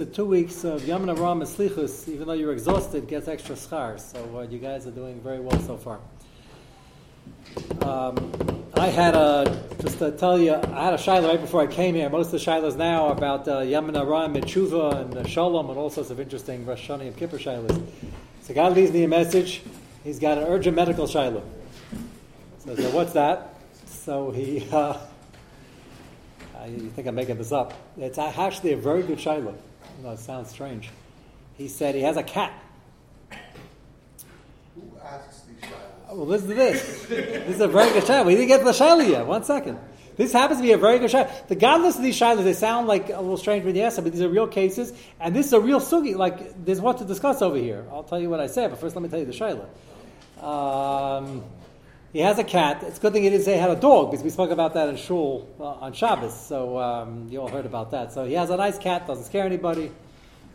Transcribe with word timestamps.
The 0.00 0.06
two 0.06 0.24
weeks 0.24 0.64
of 0.64 0.88
Yom 0.88 1.04
Ram 1.04 1.40
Slichus, 1.42 2.08
even 2.08 2.26
though 2.26 2.32
you're 2.32 2.54
exhausted, 2.54 3.06
gets 3.06 3.28
extra 3.28 3.54
schar. 3.54 4.00
So 4.00 4.38
uh, 4.38 4.42
you 4.50 4.58
guys 4.58 4.86
are 4.86 4.90
doing 4.90 5.20
very 5.20 5.40
well 5.40 5.60
so 5.60 5.76
far. 5.76 6.00
Um, 7.82 8.64
I 8.72 8.86
had 8.86 9.14
a, 9.14 9.62
just 9.82 9.98
to 9.98 10.10
tell 10.12 10.38
you, 10.38 10.54
I 10.54 10.84
had 10.84 10.94
a 10.94 10.96
shiloh 10.96 11.28
right 11.28 11.38
before 11.38 11.60
I 11.60 11.66
came 11.66 11.94
here. 11.94 12.08
Most 12.08 12.32
of 12.32 12.32
the 12.32 12.38
shilohs 12.38 12.78
now 12.78 13.08
about 13.08 13.46
uh, 13.46 13.58
Yom 13.58 13.90
Ram 13.90 14.36
and 14.36 14.46
Tshuva 14.46 15.02
and 15.02 15.18
uh, 15.18 15.24
Shalom 15.26 15.68
and 15.68 15.78
all 15.78 15.90
sorts 15.90 16.08
of 16.08 16.18
interesting 16.18 16.64
Rosh 16.64 16.88
Hashanah 16.88 17.02
and 17.02 17.14
Kippur 17.18 17.36
shilohs. 17.36 17.86
So 18.40 18.54
God 18.54 18.74
leaves 18.74 18.92
me 18.92 19.04
a 19.04 19.08
message. 19.08 19.60
He's 20.02 20.18
got 20.18 20.38
an 20.38 20.44
urgent 20.44 20.76
medical 20.76 21.08
shiloh. 21.08 21.44
So 22.64 22.74
said, 22.74 22.94
what's 22.94 23.12
that? 23.12 23.54
So 23.84 24.30
he, 24.30 24.66
uh, 24.72 24.96
I 26.58 26.70
think 26.70 27.06
I'm 27.06 27.14
making 27.14 27.36
this 27.36 27.52
up. 27.52 27.74
It's 27.98 28.16
actually 28.16 28.72
a 28.72 28.78
very 28.78 29.02
good 29.02 29.20
shiloh. 29.20 29.58
It 30.04 30.18
sounds 30.18 30.50
strange. 30.50 30.90
He 31.56 31.68
said 31.68 31.94
he 31.94 32.02
has 32.02 32.16
a 32.16 32.22
cat. 32.22 32.52
Who 34.74 34.82
asks 35.04 35.42
these 35.42 35.60
shilas? 35.60 36.16
Well, 36.16 36.26
listen 36.26 36.48
to 36.48 36.54
this. 36.54 37.06
this 37.06 37.54
is 37.56 37.60
a 37.60 37.68
very 37.68 37.92
good 37.92 38.06
shiloh. 38.06 38.26
We 38.26 38.34
didn't 38.34 38.48
get 38.48 38.58
to 38.58 38.64
the 38.64 38.72
shiloh 38.72 39.04
yet. 39.04 39.26
One 39.26 39.44
second. 39.44 39.78
This 40.16 40.32
happens 40.32 40.58
to 40.58 40.62
be 40.62 40.72
a 40.72 40.78
very 40.78 40.98
good 40.98 41.10
shiloh. 41.10 41.30
The 41.48 41.54
godless 41.54 41.96
of 41.96 42.02
these 42.02 42.16
shilohs, 42.16 42.44
they 42.44 42.52
sound 42.52 42.88
like 42.88 43.10
a 43.10 43.20
little 43.20 43.36
strange 43.36 43.64
when 43.64 43.76
you 43.76 43.82
ask 43.82 43.96
them, 43.96 44.04
but 44.04 44.12
these 44.12 44.22
are 44.22 44.28
real 44.28 44.46
cases. 44.46 44.92
And 45.20 45.34
this 45.34 45.46
is 45.46 45.52
a 45.52 45.60
real 45.60 45.80
sugi. 45.80 46.16
Like, 46.16 46.64
there's 46.64 46.80
what 46.80 46.98
to 46.98 47.04
discuss 47.04 47.42
over 47.42 47.56
here. 47.56 47.86
I'll 47.90 48.02
tell 48.02 48.20
you 48.20 48.30
what 48.30 48.40
I 48.40 48.46
said, 48.46 48.70
but 48.70 48.80
first 48.80 48.96
let 48.96 49.02
me 49.02 49.08
tell 49.08 49.18
you 49.18 49.26
the 49.26 49.32
shiloh. 49.32 49.68
Um, 50.42 51.44
he 52.12 52.20
has 52.20 52.38
a 52.38 52.44
cat. 52.44 52.82
It's 52.82 52.98
a 52.98 53.00
good 53.00 53.12
thing 53.12 53.22
he 53.22 53.30
didn't 53.30 53.44
say 53.44 53.54
he 53.54 53.60
had 53.60 53.70
a 53.70 53.76
dog 53.76 54.10
because 54.10 54.24
we 54.24 54.30
spoke 54.30 54.50
about 54.50 54.74
that 54.74 54.88
in 54.88 54.96
shul 54.96 55.48
uh, 55.60 55.64
on 55.64 55.92
Shabbos. 55.92 56.34
So 56.34 56.78
um, 56.78 57.28
you 57.30 57.40
all 57.40 57.48
heard 57.48 57.66
about 57.66 57.92
that. 57.92 58.12
So 58.12 58.24
he 58.24 58.34
has 58.34 58.50
a 58.50 58.56
nice 58.56 58.78
cat, 58.78 59.06
doesn't 59.06 59.24
scare 59.24 59.44
anybody, 59.44 59.92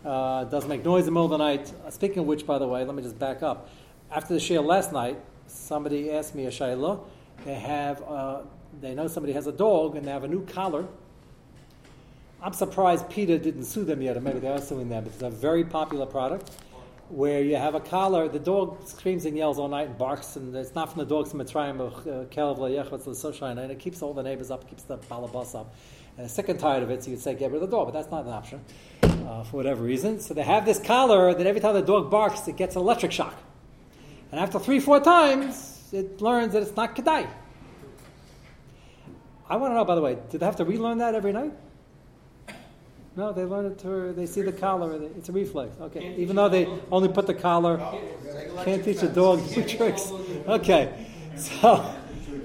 uh, 0.03 0.43
doesn't 0.45 0.69
make 0.69 0.83
noise 0.83 1.01
in 1.01 1.05
the 1.05 1.11
middle 1.11 1.25
of 1.25 1.31
the 1.31 1.37
night. 1.37 1.71
Uh, 1.85 1.89
speaking 1.91 2.19
of 2.19 2.25
which, 2.25 2.45
by 2.45 2.59
the 2.59 2.67
way, 2.67 2.83
let 2.83 2.93
me 2.93 3.03
just 3.03 3.17
back 3.17 3.41
up. 3.41 3.69
After 4.11 4.33
the 4.33 4.39
shir 4.39 4.59
last 4.59 4.91
night, 4.91 5.17
somebody 5.47 6.11
asked 6.11 6.35
me 6.35 6.45
a 6.45 6.51
shayla. 6.51 6.99
They 7.45 7.55
have, 7.55 8.03
uh, 8.03 8.41
they 8.81 8.93
know 8.93 9.07
somebody 9.07 9.33
has 9.33 9.47
a 9.47 9.51
dog 9.51 9.95
and 9.95 10.05
they 10.05 10.11
have 10.11 10.25
a 10.25 10.27
new 10.27 10.45
collar. 10.45 10.85
I'm 12.41 12.53
surprised 12.53 13.09
PETA 13.09 13.39
didn't 13.39 13.63
sue 13.63 13.85
them 13.85 14.01
yet, 14.01 14.17
or 14.17 14.21
maybe 14.21 14.39
they 14.39 14.49
are 14.49 14.61
suing 14.61 14.89
them. 14.89 15.05
It's 15.05 15.21
a 15.21 15.29
very 15.29 15.63
popular 15.63 16.05
product 16.05 16.51
where 17.09 17.41
you 17.41 17.55
have 17.55 17.75
a 17.75 17.79
collar, 17.79 18.27
the 18.27 18.39
dog 18.39 18.87
screams 18.87 19.25
and 19.25 19.37
yells 19.37 19.59
all 19.59 19.67
night 19.67 19.87
and 19.87 19.97
barks, 19.97 20.35
and 20.35 20.55
it's 20.55 20.73
not 20.73 20.91
from 20.91 20.99
the 20.99 21.05
dogs 21.05 21.33
Mitzrayim, 21.33 21.79
uh, 21.79 22.25
Kelev 22.25 22.57
La'yechotz 22.57 23.41
and 23.41 23.71
it 23.71 23.79
keeps 23.79 24.01
all 24.01 24.13
the 24.13 24.23
neighbors 24.23 24.49
up, 24.49 24.67
keeps 24.67 24.83
the 24.83 24.97
balabas 24.97 25.53
up. 25.59 25.75
And 26.17 26.31
sick 26.31 26.49
and 26.49 26.59
tired 26.59 26.81
of 26.81 26.89
it, 26.89 27.03
so 27.03 27.11
you'd 27.11 27.19
say 27.19 27.35
get 27.35 27.51
rid 27.51 27.61
of 27.61 27.69
the 27.69 27.75
dog, 27.75 27.87
but 27.87 27.93
that's 27.93 28.09
not 28.09 28.25
an 28.25 28.31
option 28.31 28.63
uh, 29.03 29.43
for 29.43 29.57
whatever 29.57 29.83
reason. 29.83 30.19
So 30.19 30.33
they 30.33 30.43
have 30.43 30.65
this 30.65 30.79
collar 30.79 31.33
that 31.33 31.45
every 31.45 31.59
time 31.59 31.73
the 31.73 31.81
dog 31.81 32.09
barks, 32.09 32.47
it 32.47 32.55
gets 32.55 32.75
an 32.75 32.81
electric 32.81 33.11
shock. 33.11 33.35
And 34.31 34.39
after 34.39 34.57
three, 34.57 34.79
four 34.79 34.99
times, 34.99 35.89
it 35.91 36.21
learns 36.21 36.53
that 36.53 36.63
it's 36.63 36.75
not 36.75 36.95
kedai. 36.95 37.29
I 39.47 39.57
want 39.57 39.71
to 39.71 39.75
know, 39.75 39.85
by 39.85 39.95
the 39.95 40.01
way, 40.01 40.17
did 40.31 40.39
they 40.39 40.45
have 40.45 40.55
to 40.55 40.65
relearn 40.65 40.97
that 40.99 41.13
every 41.13 41.33
night? 41.33 41.53
No, 43.17 43.31
they 43.31 43.45
learn 43.45 43.65
it 43.65 43.79
to. 43.79 44.11
They 44.11 44.25
see 44.25 44.41
the 44.41 44.51
collar. 44.51 44.93
It's 45.17 45.29
a 45.29 45.31
reflex. 45.31 45.79
Okay, 45.79 46.15
even 46.17 46.35
though 46.35 46.49
they 46.49 46.67
only 46.91 47.07
put 47.07 47.27
the 47.27 47.33
collar, 47.33 47.77
can't 48.65 48.83
teach 48.83 49.01
a 49.03 49.07
dog 49.07 49.41
new 49.51 49.63
tricks. 49.63 50.11
Okay, 50.47 51.07
so, 51.37 51.95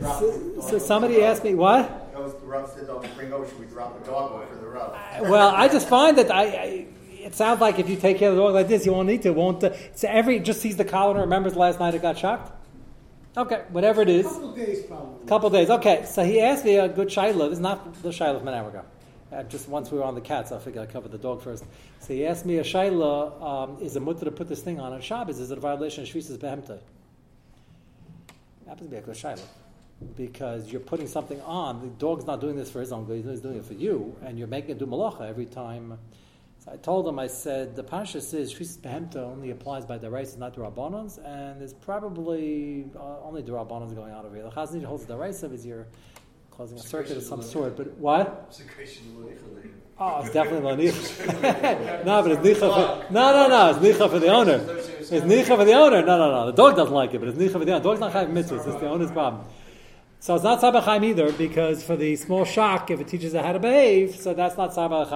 so, 0.01 0.61
so 0.63 0.79
somebody 0.79 1.23
asked 1.23 1.45
me 1.45 1.55
what? 1.55 2.15
Goes 2.15 2.33
the 2.41 2.47
Rav 2.47 2.71
said, 2.71 2.87
"Don't 2.87 3.15
bring 3.15 3.31
over. 3.33 3.47
Should 3.47 3.61
we 3.61 3.67
drop 3.67 3.99
the 3.99 4.11
dog 4.11 4.33
off 4.33 4.49
for 4.49 4.55
the 4.55 4.69
Rav?" 4.69 5.29
Well, 5.29 5.49
I 5.49 5.69
just 5.69 5.89
find 5.89 6.17
that 6.17 6.31
I, 6.31 6.45
I. 6.45 6.87
It 7.11 7.35
sounds 7.35 7.61
like 7.61 7.79
if 7.79 7.91
you 7.91 7.97
take 7.97 8.17
care 8.17 8.31
of 8.31 8.37
the 8.37 8.43
dog 8.43 8.55
like 8.55 8.69
this, 8.69 8.87
you 8.87 8.93
won't 8.93 9.09
need 9.09 9.23
to. 9.23 9.33
Won't 9.33 9.63
uh, 9.63 9.75
so 9.95 10.09
every 10.09 10.39
just 10.39 10.63
sees 10.63 10.77
the 10.77 10.85
collar 10.85 11.13
and 11.13 11.21
remembers 11.21 11.57
last 11.57 11.79
night 11.79 11.95
it 11.95 12.01
got 12.01 12.17
shocked. 12.17 12.53
Okay, 13.37 13.63
whatever 13.71 14.01
it 14.03 14.09
is. 14.09 14.27
couple 14.27 14.53
days 14.53 14.83
probably. 14.85 15.27
Couple 15.27 15.51
days. 15.51 15.71
Okay, 15.71 16.05
so 16.07 16.25
he 16.25 16.41
asked 16.41 16.65
me 16.65 16.77
a 16.77 16.89
good 16.89 17.13
shiloh. 17.13 17.49
This 17.49 17.59
is 17.59 17.63
not 17.63 18.03
the 18.03 18.13
shiloh 18.13 18.39
from 18.39 18.49
an 18.49 18.55
hour 18.55 18.69
ago. 18.71 18.85
Uh, 19.33 19.45
just 19.45 19.69
once 19.69 19.93
we 19.93 19.99
were 19.99 20.05
on 20.05 20.17
the 20.17 20.21
cats, 20.21 20.51
I 20.51 20.59
figured 20.59 20.83
I'd 20.83 20.93
cover 20.93 21.09
the 21.09 21.19
dog 21.19 21.43
first. 21.43 21.65
So 22.01 22.13
he 22.13 22.27
asked 22.27 22.45
me 22.45 22.59
a 22.59 22.65
shaila, 22.65 23.43
um, 23.43 23.79
is 23.81 23.95
a 23.95 24.01
mutter 24.01 24.25
to 24.25 24.33
put 24.33 24.49
this 24.49 24.61
thing 24.61 24.81
on 24.81 24.93
on 24.93 25.01
Shabbos? 25.01 25.39
Is 25.39 25.53
it 25.53 25.59
a 25.59 25.61
violation 25.61 26.03
of 26.03 26.09
Shvisas 26.11 26.37
Behemta? 26.37 26.79
It 26.79 28.69
happens 28.69 28.89
to 28.89 28.91
be 28.91 28.97
a 28.97 29.01
good 29.01 29.15
shaila. 29.15 29.45
Because 30.17 30.73
you're 30.73 30.81
putting 30.81 31.07
something 31.07 31.41
on, 31.43 31.81
the 31.81 31.89
dog's 31.89 32.27
not 32.27 32.41
doing 32.41 32.57
this 32.57 32.71
for 32.71 32.81
his 32.81 32.91
own 32.91 33.05
good, 33.05 33.25
he's 33.25 33.41
doing 33.41 33.59
it 33.59 33.65
for 33.65 33.75
you, 33.75 34.17
and 34.25 34.39
you're 34.39 34.49
making 34.49 34.71
it 34.71 34.79
do 34.79 34.87
malacha 34.87 35.29
every 35.29 35.47
time. 35.47 35.99
So 36.65 36.73
I 36.73 36.77
told 36.77 37.07
him, 37.07 37.19
I 37.19 37.27
said, 37.27 37.77
the 37.77 37.85
Pasha 37.85 38.21
says 38.21 38.53
Shvisas 38.53 38.79
Behemta 38.79 39.17
only 39.17 39.51
applies 39.51 39.87
by 39.87 39.99
the 39.99 40.11
rice, 40.11 40.37
not 40.37 40.55
the 40.55 40.63
Rabbanans, 40.63 41.19
and 41.25 41.61
there's 41.61 41.73
probably 41.73 42.87
uh, 42.97 43.23
only 43.23 43.43
the 43.43 43.53
Rabbanans 43.53 43.95
going 43.95 44.13
out 44.13 44.25
over 44.25 44.35
here. 44.35 44.45
The 44.45 44.51
Chazon 44.51 44.79
Ish 44.79 44.85
holds 44.85 45.05
the 45.07 45.17
rice 45.17 45.43
of 45.43 45.55
is 45.55 45.65
your 45.65 45.87
causing 46.61 46.77
a 46.77 46.83
circuit 46.83 47.17
of 47.17 47.23
some 47.23 47.41
sort. 47.41 47.75
But 47.75 47.97
what? 47.97 48.55
Oh, 49.99 50.21
it's 50.21 50.31
definitely 50.31 50.89
nicha. 50.89 52.05
no, 52.05 52.23
but 52.23 52.33
it's 52.33 52.43
nicha 52.43 52.61
for 52.61 53.13
no, 53.13 53.33
no, 53.33 53.49
no. 53.49 53.71
It's 53.71 53.79
nicha 53.79 54.11
for 54.11 54.19
the 54.19 54.29
owner. 54.29 54.61
It's 54.69 55.11
nicha 55.11 55.57
for 55.57 55.65
the 55.65 55.73
owner. 55.73 56.05
No, 56.05 56.19
no, 56.19 56.31
no. 56.31 56.47
The 56.47 56.53
dog 56.53 56.77
doesn't 56.77 56.93
like 56.93 57.15
it, 57.15 57.19
but 57.21 57.29
it's 57.29 57.39
nicha 57.39 57.53
for 57.53 57.65
the 57.65 57.73
owner. 57.73 57.83
The 57.83 57.89
dog's 57.89 58.01
not 58.01 58.13
having 58.13 58.35
mitzvahs. 58.35 58.67
It's 58.67 58.79
the 58.79 58.91
owner's 58.91 59.11
problem. 59.11 59.47
So 60.19 60.35
it's 60.35 60.45
not 60.45 60.61
sabach 60.61 61.03
either 61.03 61.33
because 61.33 61.83
for 61.83 61.97
the 61.97 62.15
small 62.17 62.45
shock, 62.45 62.91
if 62.91 63.01
it 63.01 63.09
teaches 63.09 63.33
it 63.33 63.43
how 63.43 63.53
to 63.53 63.59
behave, 63.59 64.17
so 64.17 64.35
that's 64.35 64.59
not 64.59 64.73
sabach 64.73 65.09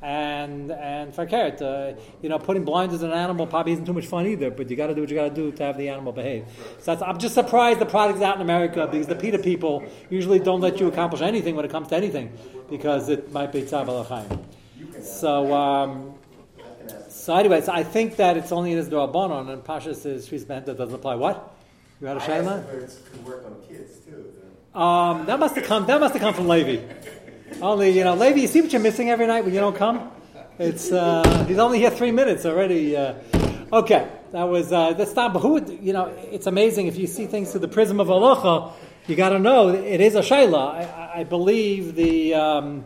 and 0.00 0.70
and 0.70 1.12
fakert, 1.12 1.60
uh, 1.60 1.98
you 2.22 2.28
know, 2.28 2.38
putting 2.38 2.64
blinders 2.64 3.02
on 3.02 3.10
an 3.10 3.18
animal 3.18 3.46
probably 3.46 3.72
isn't 3.72 3.84
too 3.84 3.92
much 3.92 4.06
fun 4.06 4.26
either. 4.26 4.50
But 4.50 4.70
you 4.70 4.76
got 4.76 4.88
to 4.88 4.94
do 4.94 5.00
what 5.00 5.10
you 5.10 5.16
got 5.16 5.28
to 5.28 5.34
do 5.34 5.50
to 5.50 5.62
have 5.64 5.76
the 5.76 5.88
animal 5.88 6.12
behave. 6.12 6.46
So 6.80 6.96
I'm 7.04 7.18
just 7.18 7.34
surprised 7.34 7.80
the 7.80 7.86
product's 7.86 8.22
out 8.22 8.36
in 8.36 8.42
America 8.42 8.86
because 8.90 9.06
the 9.06 9.16
PETA 9.16 9.38
people 9.40 9.84
usually 10.10 10.38
don't 10.38 10.60
let 10.60 10.78
you 10.80 10.88
accomplish 10.88 11.22
anything 11.22 11.56
when 11.56 11.64
it 11.64 11.70
comes 11.70 11.88
to 11.88 11.96
anything 11.96 12.32
because 12.70 13.08
it 13.08 13.32
might 13.32 13.52
be 13.52 13.62
tzar 13.62 13.84
balachayim. 13.84 15.02
So. 15.02 15.52
Um, 15.52 16.14
so, 17.08 17.36
anyways, 17.36 17.68
I 17.68 17.82
think 17.82 18.16
that 18.16 18.38
it's 18.38 18.52
only 18.52 18.72
in 18.72 18.78
his 18.78 18.88
drabanon, 18.88 19.50
and 19.52 19.62
Pasha 19.62 19.94
says 19.94 20.26
Shvis 20.26 20.46
that 20.46 20.64
doesn't 20.64 20.94
apply. 20.94 21.16
What? 21.16 21.54
You 22.00 22.06
had 22.06 22.16
a 22.16 22.20
shayla? 22.20 22.84
asked 22.84 23.04
could 23.12 23.24
work 23.26 23.44
on 23.44 23.56
kids 23.68 23.98
too. 23.98 24.32
Um, 24.78 25.26
that 25.26 25.38
must 25.38 25.56
have 25.56 25.64
come. 25.64 25.86
That 25.86 26.00
must 26.00 26.14
have 26.14 26.22
come 26.22 26.32
from 26.32 26.48
Levi. 26.48 26.82
Only 27.60 27.90
you 27.90 28.04
know, 28.04 28.14
Levi. 28.14 28.40
You 28.40 28.46
see 28.48 28.60
what 28.60 28.72
you're 28.72 28.82
missing 28.82 29.10
every 29.10 29.26
night 29.26 29.44
when 29.44 29.52
you 29.54 29.60
don't 29.60 29.76
come. 29.76 30.10
It's 30.58 30.90
uh, 30.92 31.44
he's 31.48 31.58
only 31.58 31.78
here 31.78 31.90
three 31.90 32.10
minutes 32.12 32.44
already. 32.46 32.96
Uh, 32.96 33.14
okay, 33.72 34.08
that 34.32 34.44
was 34.44 34.72
uh, 34.72 34.92
that's 34.92 35.14
not. 35.14 35.32
But 35.32 35.40
who? 35.40 35.50
would- 35.54 35.68
You 35.68 35.92
know, 35.92 36.06
it's 36.30 36.46
amazing 36.46 36.86
if 36.86 36.96
you 36.96 37.06
see 37.06 37.26
things 37.26 37.50
through 37.50 37.60
the 37.60 37.68
prism 37.68 38.00
of 38.00 38.08
halacha. 38.08 38.72
You 39.06 39.16
got 39.16 39.30
to 39.30 39.38
know 39.38 39.68
it 39.70 40.00
is 40.00 40.14
a 40.14 40.20
shayla. 40.20 40.74
I, 40.74 41.20
I- 41.20 41.24
believe 41.24 41.94
the. 41.94 42.34
Um, 42.34 42.84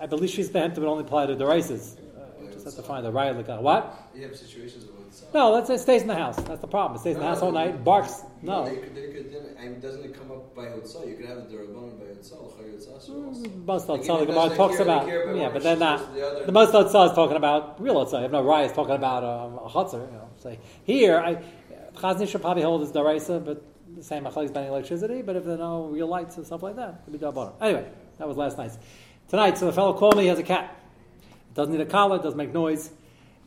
I 0.00 0.06
believe 0.06 0.30
she's 0.30 0.50
behemta 0.50 0.78
would 0.78 0.88
only 0.88 1.04
apply 1.04 1.26
to 1.26 1.36
derises. 1.36 1.96
Uh, 1.96 2.52
just 2.52 2.64
have 2.64 2.74
to 2.74 2.82
find 2.82 3.04
the 3.06 3.12
right 3.12 3.34
look. 3.36 3.48
What? 3.62 4.10
You 4.14 4.22
have 4.22 4.36
situations 4.36 4.84
where 4.86 5.06
it's. 5.06 5.22
No, 5.32 5.56
it 5.56 5.78
stays 5.78 6.02
in 6.02 6.08
the 6.08 6.14
house. 6.14 6.36
That's 6.42 6.60
the 6.60 6.66
problem. 6.66 6.96
It 6.96 7.00
stays 7.00 7.14
in 7.16 7.20
the 7.22 7.26
house 7.28 7.40
all 7.42 7.52
night. 7.52 7.84
Barks. 7.84 8.22
No. 8.42 8.64
They 8.66 8.76
could, 8.76 8.94
they 8.94 9.08
could, 9.12 9.32
and 9.64 9.82
doesn't 9.82 10.04
it 10.04 10.14
come 10.14 10.30
up 10.30 10.54
by 10.54 10.66
Yotzah? 10.66 11.08
You 11.08 11.16
could 11.16 11.26
have 11.26 11.36
the 11.48 11.56
Durabanan 11.56 11.98
by 11.98 12.06
Yotzah, 12.06 12.42
L'char 12.42 12.64
Yotzah, 12.64 13.00
so 13.02 13.24
also. 13.24 13.48
Most 13.64 13.84
even 13.88 14.20
the 14.20 14.26
Gemara 14.26 14.56
talks 14.56 14.78
about, 14.78 15.04
like 15.04 15.08
here, 15.08 15.26
but 15.26 15.36
yeah, 15.36 15.48
but 15.48 15.62
then 15.62 15.74
is 15.74 15.80
not. 15.80 16.00
supposed 16.00 16.14
to 16.14 16.38
the. 16.40 16.46
The 16.46 16.52
most 16.52 16.72
Otzah 16.72 17.10
is 17.10 17.14
talking 17.14 17.36
about 17.36 17.80
real. 17.80 18.08
You 18.10 18.18
have 18.18 18.32
no 18.32 18.42
Raya 18.42 18.66
is 18.66 18.72
talking 18.72 18.94
about 18.94 19.24
um, 19.24 19.54
a 19.54 19.68
Chotzer. 19.68 20.06
You 20.06 20.12
know, 20.12 20.28
say 20.38 20.58
here, 20.84 21.18
I, 21.18 21.42
Chazni 21.96 22.28
should 22.28 22.40
probably 22.40 22.62
hold 22.62 22.82
his 22.82 22.92
Daraisa, 22.92 23.44
but 23.44 23.62
the 23.94 24.02
same 24.02 24.24
Achal 24.24 24.44
is 24.44 24.50
banning 24.50 24.70
electricity. 24.70 25.22
But 25.22 25.36
if 25.36 25.44
there 25.44 25.54
are 25.54 25.58
no 25.58 25.86
real 25.86 26.08
lights 26.08 26.36
and 26.36 26.46
stuff 26.46 26.62
like 26.62 26.76
that, 26.76 27.02
it'd 27.02 27.12
be 27.12 27.18
Dabbar. 27.18 27.52
Anyway, 27.60 27.86
that 28.18 28.28
was 28.28 28.36
last 28.36 28.58
night. 28.58 28.72
Tonight, 29.28 29.58
so 29.58 29.66
the 29.66 29.72
fellow 29.72 29.94
called 29.94 30.16
me. 30.16 30.24
He 30.24 30.28
has 30.28 30.38
a 30.38 30.42
cat. 30.42 30.76
It 31.50 31.54
doesn't 31.54 31.72
need 31.72 31.80
a 31.80 31.86
collar. 31.86 32.18
Doesn't 32.18 32.36
make 32.36 32.52
noise. 32.52 32.90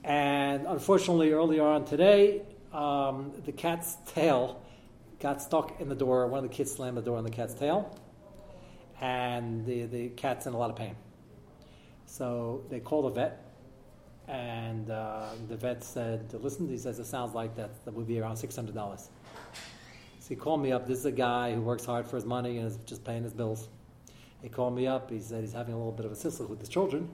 And 0.03 0.65
unfortunately, 0.65 1.31
earlier 1.31 1.63
on 1.63 1.85
today, 1.85 2.41
um, 2.73 3.33
the 3.45 3.51
cat's 3.51 3.97
tail 4.07 4.61
got 5.19 5.41
stuck 5.41 5.79
in 5.81 5.89
the 5.89 5.95
door. 5.95 6.27
One 6.27 6.43
of 6.43 6.49
the 6.49 6.55
kids 6.55 6.71
slammed 6.71 6.97
the 6.97 7.01
door 7.01 7.17
on 7.17 7.23
the 7.23 7.29
cat's 7.29 7.53
tail 7.53 7.97
and 9.01 9.65
the, 9.65 9.85
the 9.85 10.09
cat's 10.09 10.45
in 10.47 10.53
a 10.53 10.57
lot 10.57 10.69
of 10.69 10.75
pain. 10.75 10.95
So 12.05 12.63
they 12.69 12.79
called 12.79 13.05
a 13.05 13.13
vet, 13.13 13.43
and 14.27 14.89
uh, 14.89 15.29
the 15.47 15.57
vet 15.57 15.83
said, 15.83 16.33
"Listen," 16.33 16.67
he 16.67 16.77
says, 16.77 16.99
"It 16.99 17.05
sounds 17.05 17.35
like 17.35 17.55
that 17.55 17.83
that 17.85 17.93
would 17.93 18.07
be 18.07 18.19
around 18.19 18.37
six 18.37 18.55
hundred 18.55 18.75
dollars." 18.75 19.09
So 20.19 20.29
he 20.29 20.35
called 20.35 20.61
me 20.61 20.71
up. 20.71 20.87
This 20.87 20.99
is 20.99 21.05
a 21.05 21.11
guy 21.11 21.53
who 21.53 21.61
works 21.61 21.85
hard 21.85 22.07
for 22.07 22.15
his 22.15 22.25
money 22.25 22.57
and 22.57 22.67
is 22.67 22.77
just 22.85 23.03
paying 23.03 23.23
his 23.23 23.33
bills. 23.33 23.69
He 24.41 24.49
called 24.49 24.75
me 24.75 24.87
up. 24.87 25.09
He 25.09 25.19
said 25.19 25.41
he's 25.41 25.53
having 25.53 25.73
a 25.73 25.77
little 25.77 25.91
bit 25.91 26.05
of 26.05 26.11
a 26.11 26.15
sissle 26.15 26.47
with 26.47 26.59
his 26.59 26.69
children, 26.69 27.09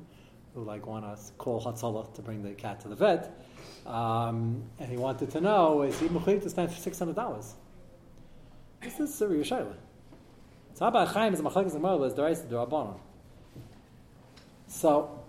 who 0.54 0.64
like 0.64 0.86
want 0.86 1.06
to 1.06 1.34
call 1.34 1.62
Hatzalah 1.62 2.14
to 2.14 2.22
bring 2.22 2.44
the 2.44 2.52
cat 2.52 2.80
to 2.82 2.88
the 2.88 2.96
vet, 2.96 3.46
um, 3.86 4.64
and 4.80 4.90
he 4.92 4.98
wanted 4.98 5.32
to 5.32 5.42
know 5.42 5.82
is 5.82 6.00
he 6.00 6.08
mechuyev 6.08 6.44
to 6.44 6.50
spend 6.50 6.72
six 6.72 7.00
hundred 7.00 7.16
dollars? 7.16 7.56
This 8.84 9.00
is 9.00 9.14
serious 9.14 9.50
shaila. 9.50 9.74
So 10.76 10.86
Abba 10.88 11.06
Chaim 11.06 11.34
is 11.34 11.40
a 11.40 11.44
machlekes 11.44 11.72
gemara 11.74 12.02
is 12.04 12.14
deraisa 12.14 12.48
derabanan. 12.48 12.98
So 14.68 15.20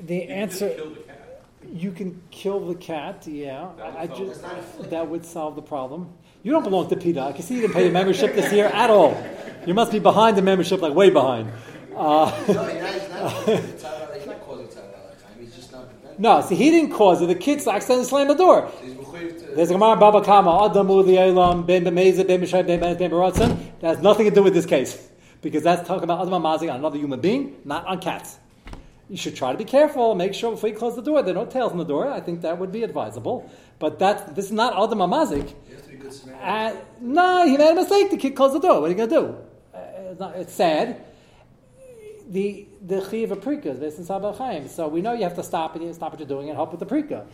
The 0.00 0.14
You 0.14 0.26
can 0.26 0.48
just 0.48 0.62
answer, 0.62 0.74
kill 0.74 0.90
the 0.90 1.02
you 1.72 1.92
can 1.92 2.20
kill 2.30 2.60
the 2.66 2.74
cat. 2.74 3.26
Yeah, 3.26 3.68
That 3.76 3.86
would 3.86 3.96
I, 3.96 4.00
I 4.02 4.06
solve 4.06 4.18
just 4.18 4.30
It's 4.32 4.42
not 4.42 4.86
a 4.86 4.90
that 4.90 5.08
would 5.08 5.24
solve 5.24 5.54
the 5.56 5.62
problem. 5.62 6.12
You 6.42 6.50
don't 6.50 6.64
belong 6.64 6.88
to 6.88 6.96
PETA. 6.96 7.20
I 7.20 7.32
can 7.32 7.42
see 7.42 7.54
you 7.54 7.60
didn't 7.60 7.74
pay 7.74 7.84
your 7.84 7.92
membership 7.92 8.34
this 8.34 8.52
year 8.52 8.66
at 8.66 8.90
all. 8.90 9.16
You 9.64 9.74
must 9.74 9.92
be 9.92 10.00
behind 10.00 10.36
the 10.36 10.42
membership, 10.42 10.80
like 10.82 10.92
way 10.92 11.08
behind. 11.10 11.52
Uh, 11.96 12.32
No, 12.32 12.32
he's 12.44 12.56
not, 12.56 12.70
he's 12.72 13.08
not, 13.08 13.32
he's 13.46 13.82
not, 13.82 14.14
he's 14.16 14.26
not 14.26 14.40
causing 14.40 14.66
tzad 14.66 14.78
all 14.78 15.10
the 15.14 15.22
time. 15.22 15.32
He's 15.38 15.54
just 15.54 15.70
not 15.70 15.88
preventing. 15.88 16.20
no, 16.22 16.40
see, 16.40 16.56
he 16.56 16.70
didn't 16.70 16.90
cause 16.90 17.22
it. 17.22 17.26
The 17.26 17.36
kids 17.36 17.68
accidentally 17.68 18.06
slammed 18.08 18.30
the 18.30 18.34
door. 18.34 18.72
He's 19.52 19.56
mechuyev 19.56 19.56
to. 19.56 19.56
There's 19.56 19.70
a 19.70 19.74
Gemara 19.74 19.96
Baba 19.96 20.24
Kama, 20.24 20.64
Adam 20.66 20.88
Uli 20.88 21.18
Elam, 21.18 21.66
Ben 21.66 21.84
Bemeza, 21.84 22.26
Ben 22.26 22.40
B'Shai, 22.40 22.66
Ben 22.66 22.80
Ben 22.80 22.96
Ben 22.96 23.10
Baratzon. 23.10 23.80
That 23.80 23.96
has 23.96 24.02
nothing 24.02 24.28
to 24.28 24.34
do 24.34 24.42
with 24.42 24.54
this 24.54 24.66
case. 24.66 25.08
Because 25.40 25.62
that's 25.62 25.86
talking 25.86 26.04
about 26.04 26.26
Adam 26.26 26.42
Mazik 26.42 26.70
on 26.70 26.76
another 26.76 26.98
human 26.98 27.20
being, 27.20 27.56
not 27.64 27.86
on 27.86 28.00
cats. 28.00 28.38
You 29.08 29.16
should 29.16 29.36
try 29.36 29.52
to 29.52 29.58
be 29.58 29.64
careful, 29.64 30.14
make 30.14 30.32
sure 30.32 30.52
before 30.52 30.70
you 30.70 30.76
close 30.76 30.96
the 30.96 31.02
door, 31.02 31.22
there 31.22 31.34
are 31.34 31.44
no 31.44 31.46
tails 31.46 31.72
in 31.72 31.78
the 31.78 31.84
door. 31.84 32.10
I 32.10 32.20
think 32.20 32.40
that 32.42 32.58
would 32.58 32.72
be 32.72 32.82
advisable. 32.82 33.50
But 33.78 33.98
that 33.98 34.34
this 34.34 34.46
is 34.46 34.52
not 34.52 34.72
Adam 34.72 35.00
Mazik. 35.00 35.52
You 35.68 35.74
have 35.74 35.84
to 35.84 35.90
be 35.90 35.96
good 35.96 36.12
Samaritan. 36.12 36.76
Uh, 36.76 36.80
no, 37.00 37.46
he 37.46 37.56
made 37.56 37.72
a 37.72 37.74
mistake. 37.74 38.10
The 38.10 38.16
kid 38.16 38.36
closed 38.36 38.54
the 38.54 38.60
door. 38.60 38.80
What 38.80 38.86
are 38.86 38.90
you 38.90 38.96
going 38.96 39.10
to 39.10 39.14
do? 39.14 39.36
Uh, 39.74 39.78
it's, 40.12 40.20
not, 40.20 40.36
it's 40.36 40.54
sad. 40.54 41.04
The 42.28 42.66
the 42.80 43.06
chiv 43.10 43.32
of 43.32 43.40
prika 43.40 43.66
is 43.66 43.80
based 43.80 43.98
in 43.98 44.04
Sabah 44.04 44.36
Chaim. 44.38 44.68
So 44.68 44.88
we 44.88 45.02
know 45.02 45.12
you 45.12 45.24
have 45.24 45.34
to 45.36 45.42
stop 45.42 45.74
and 45.74 45.84
you 45.84 45.92
stop 45.92 46.12
what 46.12 46.20
you're 46.20 46.28
doing 46.28 46.48
and 46.48 46.56
help 46.56 46.70
with 46.70 46.80
the 46.80 46.86
prika. 46.86 47.26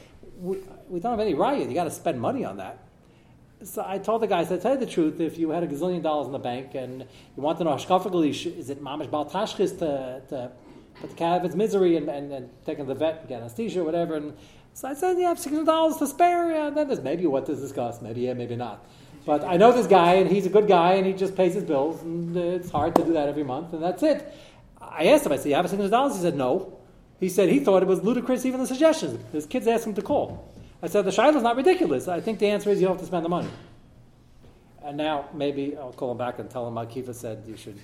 We, 0.88 1.00
don't 1.00 1.12
have 1.12 1.20
any 1.20 1.34
riot. 1.34 1.68
You 1.68 1.74
got 1.74 1.84
to 1.84 1.90
spend 1.90 2.20
money 2.20 2.44
on 2.44 2.56
that. 2.58 2.78
So 3.64 3.84
I 3.86 3.98
told 3.98 4.22
the 4.22 4.26
guy, 4.26 4.40
I 4.40 4.44
said, 4.44 4.62
tell 4.62 4.74
you 4.74 4.80
the 4.80 4.86
truth, 4.86 5.20
if 5.20 5.38
you 5.38 5.50
had 5.50 5.62
a 5.62 5.66
gazillion 5.66 6.02
dollars 6.02 6.26
in 6.26 6.32
the 6.32 6.38
bank 6.38 6.74
and 6.74 7.02
you 7.36 7.42
want 7.42 7.58
to 7.58 7.64
know 7.64 7.70
hashkafagli, 7.70 8.56
is 8.56 8.70
it 8.70 8.82
mamish 8.82 9.10
bal 9.10 9.26
tashchis 9.26 9.78
to, 9.80 10.22
to 10.28 10.52
put 11.00 11.10
the 11.10 11.16
cat 11.16 11.32
out 11.32 11.38
of 11.40 11.44
its 11.46 11.56
misery 11.56 11.96
and, 11.96 12.08
and, 12.08 12.32
and 12.32 12.48
to 12.66 12.84
the 12.84 12.94
vet 12.94 13.20
and 13.20 13.28
get 13.28 13.40
anesthesia 13.40 13.80
or 13.80 13.84
whatever? 13.84 14.14
And 14.14 14.34
so 14.74 14.86
I 14.88 14.94
said, 14.94 15.18
you 15.18 15.24
have 15.24 15.38
six 15.38 15.52
hundred 15.52 15.66
dollars 15.66 15.96
to 15.96 16.06
spare. 16.06 16.52
Yeah, 16.52 16.70
then 16.70 16.86
there's 16.86 17.00
maybe 17.00 17.26
what 17.26 17.46
to 17.46 17.56
discuss. 17.56 18.00
Maybe 18.00 18.20
yeah, 18.22 18.34
maybe 18.34 18.54
not. 18.54 18.84
But 19.26 19.42
I 19.44 19.56
know 19.56 19.72
this 19.72 19.88
guy, 19.88 20.14
and 20.14 20.30
he's 20.30 20.46
a 20.46 20.50
good 20.50 20.68
guy, 20.68 20.92
and 20.92 21.04
he 21.04 21.12
just 21.12 21.34
pays 21.36 21.52
his 21.52 21.64
bills, 21.64 22.00
and 22.02 22.36
uh, 22.36 22.40
it's 22.40 22.70
hard 22.70 22.94
to 22.94 23.04
do 23.04 23.12
that 23.14 23.28
every 23.28 23.42
month, 23.42 23.72
and 23.72 23.82
that's 23.82 24.02
it. 24.02 24.32
I 24.80 25.08
asked 25.08 25.26
him, 25.26 25.32
I 25.32 25.36
said, 25.36 25.48
you 25.48 25.54
have 25.56 25.66
six 25.66 25.76
hundred 25.76 25.90
dollars? 25.90 26.14
He 26.14 26.22
said, 26.22 26.36
no. 26.36 26.78
He 27.18 27.28
said 27.28 27.48
he 27.48 27.58
thought 27.58 27.82
it 27.82 27.88
was 27.88 28.04
ludicrous, 28.04 28.46
even 28.46 28.60
the 28.60 28.66
suggestion. 28.66 29.22
His 29.32 29.44
kids 29.44 29.66
asked 29.66 29.84
him 29.84 29.94
to 29.94 30.02
call. 30.02 30.54
I 30.82 30.86
said, 30.86 31.04
the 31.04 31.12
shiloh 31.12 31.36
is 31.36 31.42
not 31.42 31.56
ridiculous. 31.56 32.06
I 32.06 32.20
think 32.20 32.38
the 32.38 32.46
answer 32.48 32.70
is 32.70 32.80
you 32.80 32.86
don't 32.86 32.94
have 32.94 33.00
to 33.00 33.06
spend 33.06 33.24
the 33.24 33.28
money. 33.28 33.50
And 34.84 34.96
now 34.96 35.28
maybe 35.34 35.76
I'll 35.76 35.92
call 35.92 36.12
him 36.12 36.18
back 36.18 36.38
and 36.38 36.48
tell 36.48 36.66
him 36.66 36.74
Akiva 36.74 37.14
said 37.14 37.44
you 37.46 37.56
should 37.56 37.78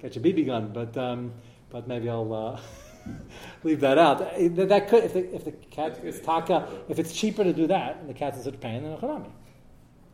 get 0.00 0.14
your 0.14 0.22
BB 0.22 0.46
gun, 0.46 0.70
but 0.72 0.96
um, 0.96 1.32
but 1.70 1.88
maybe 1.88 2.08
I'll 2.08 2.32
uh, 2.32 2.60
leave 3.64 3.80
that 3.80 3.98
out. 3.98 4.18
That, 4.18 4.68
that 4.68 4.88
could 4.88 5.04
if 5.04 5.14
the, 5.14 5.34
if 5.34 5.44
the 5.44 5.52
cat 5.52 5.98
is 6.04 6.20
taka, 6.20 6.68
if 6.88 6.98
it's 6.98 7.12
cheaper 7.12 7.42
to 7.42 7.52
do 7.52 7.66
that 7.68 7.96
and 7.96 8.08
the 8.08 8.14
cat's 8.14 8.36
in 8.36 8.44
such 8.44 8.60
pain, 8.60 8.82
then 8.82 8.96
chanami. 8.98 9.30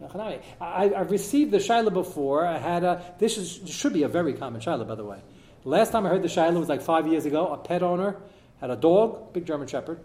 Chanami. 0.01 0.41
I, 0.61 0.95
I've 0.95 1.11
received 1.11 1.51
the 1.51 1.59
shaila 1.59 1.93
before. 1.93 2.47
I 2.47 2.57
had 2.57 2.85
a. 2.85 3.03
This 3.19 3.37
is, 3.37 3.61
should 3.71 3.93
be 3.93 4.05
a 4.05 4.09
very 4.09 4.33
common 4.33 4.61
shaila, 4.61 4.89
by 4.89 4.95
the 4.95 5.05
way. 5.05 5.19
Last 5.65 5.93
time 5.93 6.07
I 6.07 6.09
heard 6.09 6.23
the 6.23 6.29
shaila 6.29 6.59
was 6.59 6.71
like 6.71 6.81
five 6.81 7.07
years 7.07 7.27
ago. 7.27 7.49
A 7.53 7.59
pet 7.59 7.83
owner 7.83 8.17
had 8.61 8.71
a 8.71 8.77
dog, 8.77 9.35
big 9.35 9.45
German 9.45 9.67
Shepherd. 9.67 10.01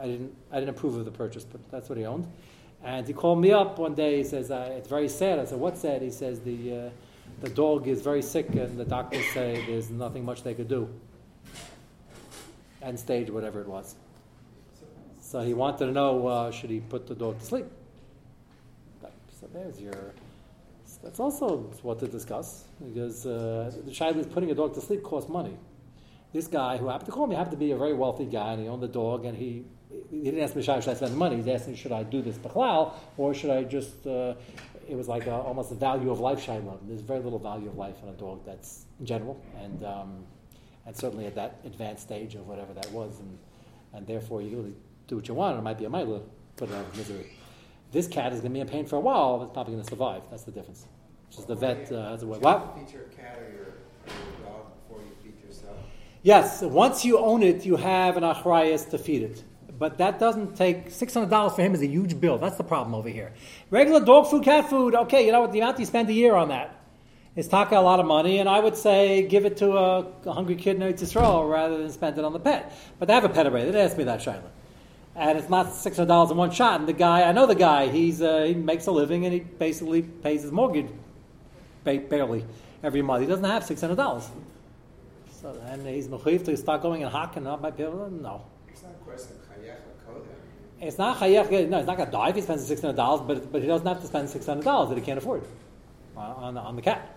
I, 0.00 0.06
didn't 0.06 0.34
I 0.50 0.60
didn't 0.60 0.70
approve 0.70 0.96
of 0.96 1.04
the 1.04 1.10
purchase, 1.10 1.44
but 1.44 1.60
that's 1.70 1.88
what 1.88 1.98
he 1.98 2.06
owned. 2.06 2.26
And 2.82 3.06
he 3.06 3.12
called 3.12 3.40
me 3.40 3.52
up 3.52 3.78
one 3.78 3.94
day. 3.94 4.18
He 4.18 4.24
says, 4.24 4.50
"It's 4.50 4.88
very 4.88 5.08
sad." 5.08 5.38
I 5.38 5.44
said, 5.44 5.58
"What's 5.58 5.80
sad?" 5.80 6.00
He 6.02 6.10
says, 6.10 6.40
"The 6.40 6.76
uh, 6.76 6.90
the 7.40 7.50
dog 7.50 7.86
is 7.86 8.00
very 8.00 8.22
sick, 8.22 8.48
and 8.54 8.78
the 8.78 8.84
doctors 8.84 9.26
say 9.32 9.62
there's 9.66 9.90
nothing 9.90 10.24
much 10.24 10.42
they 10.42 10.54
could 10.54 10.68
do." 10.68 10.88
End 12.82 12.98
stage, 12.98 13.30
whatever 13.30 13.60
it 13.60 13.68
was. 13.68 13.94
So 15.20 15.40
he 15.40 15.52
wanted 15.52 15.86
to 15.86 15.92
know, 15.92 16.26
uh, 16.26 16.50
should 16.50 16.70
he 16.70 16.80
put 16.80 17.06
the 17.06 17.14
dog 17.14 17.38
to 17.38 17.44
sleep? 17.44 17.66
So 19.40 19.46
there's 19.52 19.80
your. 19.80 20.12
That's 21.02 21.20
also 21.20 21.58
what 21.82 21.98
to 22.00 22.06
discuss 22.06 22.64
because 22.84 23.24
uh, 23.24 23.72
the 23.86 23.90
child 23.90 24.16
is 24.16 24.26
putting 24.26 24.50
a 24.50 24.54
dog 24.54 24.74
to 24.74 24.80
sleep 24.80 25.02
costs 25.02 25.30
money. 25.30 25.56
This 26.32 26.46
guy 26.46 26.76
who 26.76 26.88
happened 26.88 27.06
to 27.06 27.12
call 27.12 27.26
me 27.26 27.36
happened 27.36 27.52
to 27.52 27.56
be 27.56 27.70
a 27.70 27.76
very 27.76 27.94
wealthy 27.94 28.26
guy, 28.26 28.52
and 28.52 28.62
he 28.62 28.68
owned 28.68 28.82
the 28.82 28.88
dog, 28.88 29.24
and 29.24 29.36
he 29.36 29.64
he 30.10 30.22
didn't 30.22 30.40
ask 30.40 30.54
me 30.56 30.62
should 30.62 30.74
I 30.74 30.80
spend 30.80 31.12
the 31.12 31.16
money. 31.16 31.36
He's 31.36 31.48
asking 31.48 31.74
should 31.76 31.92
I 31.92 32.02
do 32.02 32.22
this 32.22 32.36
bichlal 32.36 32.94
or 33.16 33.34
should 33.34 33.50
I 33.50 33.64
just. 33.64 34.06
Uh, 34.06 34.34
it 34.88 34.96
was 34.96 35.06
like 35.06 35.26
a, 35.26 35.32
almost 35.32 35.70
the 35.70 35.76
value 35.76 36.10
of 36.10 36.18
life 36.18 36.42
shiloh. 36.42 36.80
There's 36.82 37.00
very 37.00 37.20
little 37.20 37.38
value 37.38 37.68
of 37.68 37.76
life 37.76 37.96
in 38.02 38.08
a 38.08 38.12
dog 38.12 38.44
that's 38.44 38.86
in 38.98 39.06
general, 39.06 39.40
and 39.62 39.84
um, 39.84 40.24
and 40.86 40.96
certainly 40.96 41.26
at 41.26 41.34
that 41.36 41.60
advanced 41.64 42.02
stage 42.02 42.34
of 42.34 42.46
whatever 42.48 42.72
that 42.74 42.90
was, 42.90 43.20
and 43.20 43.38
and 43.92 44.06
therefore 44.06 44.42
you 44.42 44.56
really 44.56 44.74
do 45.06 45.16
what 45.16 45.28
you 45.28 45.34
want. 45.34 45.58
It 45.58 45.62
might 45.62 45.78
be 45.78 45.84
a 45.84 45.90
mila, 45.90 46.20
put 46.56 46.70
it 46.70 46.74
out 46.74 46.86
of 46.86 46.96
misery. 46.96 47.26
This 47.92 48.06
cat 48.06 48.32
is 48.32 48.40
going 48.40 48.52
to 48.52 48.54
be 48.54 48.60
in 48.60 48.68
pain 48.68 48.86
for 48.86 48.96
a 48.96 49.00
while, 49.00 49.38
but 49.38 49.44
it's 49.44 49.52
probably 49.52 49.74
going 49.74 49.84
to 49.84 49.90
survive. 49.90 50.22
That's 50.30 50.44
the 50.44 50.52
difference. 50.52 50.86
Just 51.30 51.48
the 51.48 51.54
vet 51.56 51.90
uh, 51.92 52.10
has 52.10 52.22
a 52.22 52.26
way. 52.26 52.38
Do 52.38 52.42
you 52.42 52.48
have 52.48 52.60
What? 52.62 52.76
to 52.78 52.84
feed 52.84 52.92
your 52.92 53.02
cat 53.04 53.38
or 53.38 53.50
your, 53.52 53.62
or 53.62 54.12
your 54.14 54.48
dog 54.48 54.66
before 54.88 55.02
you 55.02 55.12
feed 55.22 55.44
yourself? 55.44 55.76
Yes, 56.22 56.62
once 56.62 57.04
you 57.04 57.18
own 57.18 57.42
it, 57.42 57.64
you 57.64 57.76
have 57.76 58.16
an 58.16 58.22
achrayas 58.22 58.88
to 58.90 58.98
feed 58.98 59.22
it. 59.22 59.42
But 59.80 59.96
that 59.98 60.18
doesn't 60.20 60.56
take 60.56 60.90
six 60.90 61.14
hundred 61.14 61.30
dollars 61.30 61.54
for 61.54 61.62
him 61.62 61.74
is 61.74 61.80
a 61.82 61.86
huge 61.86 62.20
bill. 62.20 62.36
That's 62.38 62.56
the 62.56 62.68
problem 62.72 62.94
over 62.94 63.08
here. 63.08 63.32
Regular 63.70 64.04
dog 64.04 64.28
food, 64.30 64.44
cat 64.44 64.68
food. 64.70 64.94
Okay, 64.94 65.24
you 65.26 65.32
know 65.32 65.40
what? 65.40 65.52
The 65.52 65.60
amount 65.60 65.80
you 65.80 65.86
spend 65.86 66.08
a 66.10 66.12
year 66.12 66.34
on 66.34 66.48
that 66.50 66.68
is 67.34 67.48
taka 67.48 67.78
a 67.78 67.80
lot 67.80 67.98
of 67.98 68.06
money, 68.06 68.38
and 68.40 68.48
I 68.48 68.60
would 68.60 68.76
say 68.76 69.22
give 69.26 69.46
it 69.46 69.56
to 69.56 69.72
a, 69.78 70.06
a 70.26 70.32
hungry 70.32 70.56
kid 70.56 70.76
in 70.76 70.82
Eretz 70.82 71.00
Yisrael 71.00 71.50
rather 71.50 71.78
than 71.78 71.90
spend 71.90 72.18
it 72.18 72.24
on 72.24 72.34
the 72.34 72.38
pet. 72.40 72.72
But 72.98 73.08
they 73.08 73.14
have 73.14 73.24
a 73.24 73.30
pet 73.30 73.46
array. 73.46 73.60
They 73.64 73.72
didn't 73.72 73.86
ask 73.88 73.96
me 73.96 74.04
that, 74.04 74.20
Shaila. 74.20 74.50
And 75.16 75.38
it's 75.38 75.48
not 75.48 75.72
six 75.72 75.96
hundred 75.96 76.08
dollars 76.08 76.30
in 76.30 76.36
one 76.36 76.50
shot. 76.50 76.78
And 76.80 76.86
the 76.88 76.92
guy, 76.92 77.22
I 77.22 77.32
know 77.32 77.46
the 77.46 77.54
guy. 77.54 77.88
He's 77.88 78.20
uh, 78.20 78.42
he 78.44 78.54
makes 78.54 78.86
a 78.86 78.92
living, 78.92 79.24
and 79.24 79.32
he 79.32 79.40
basically 79.40 80.02
pays 80.02 80.42
his 80.42 80.52
mortgage 80.52 80.90
ba- 81.84 82.04
barely 82.12 82.44
every 82.82 83.00
month. 83.00 83.22
He 83.22 83.26
doesn't 83.28 83.44
have 83.44 83.64
six 83.64 83.80
hundred 83.80 83.96
dollars. 83.96 84.28
So 85.40 85.58
and 85.70 85.86
he's 85.86 86.06
mechuyev 86.08 86.44
to 86.44 86.56
start 86.58 86.82
going 86.82 87.02
and 87.02 87.10
hawking 87.10 87.46
up 87.46 87.62
my 87.62 87.70
people. 87.70 88.10
No, 88.10 88.42
It's 88.68 88.82
not 88.82 88.92
a 88.92 89.04
question 89.08 89.36
of 89.36 89.48
chayach 89.48 89.80
or 89.88 90.14
kodah. 90.20 90.36
It's 90.80 90.98
not 90.98 91.18
chayach. 91.18 91.50
No, 91.68 91.78
he's 91.78 91.86
not 91.86 91.96
going 91.96 92.06
to 92.06 92.12
die 92.12 92.30
if 92.30 92.36
he 92.36 92.40
spends 92.40 92.66
six 92.66 92.80
hundred 92.80 92.96
dollars. 92.96 93.20
But 93.26 93.52
but 93.52 93.60
he 93.62 93.68
doesn't 93.68 93.86
have 93.86 94.00
to 94.00 94.06
spend 94.06 94.30
six 94.30 94.46
hundred 94.46 94.64
dollars 94.64 94.88
that 94.88 94.98
he 94.98 95.04
can't 95.04 95.18
afford 95.18 95.44
on 96.16 96.56
on, 96.56 96.58
on 96.58 96.76
the 96.76 96.82
cat. 96.82 97.16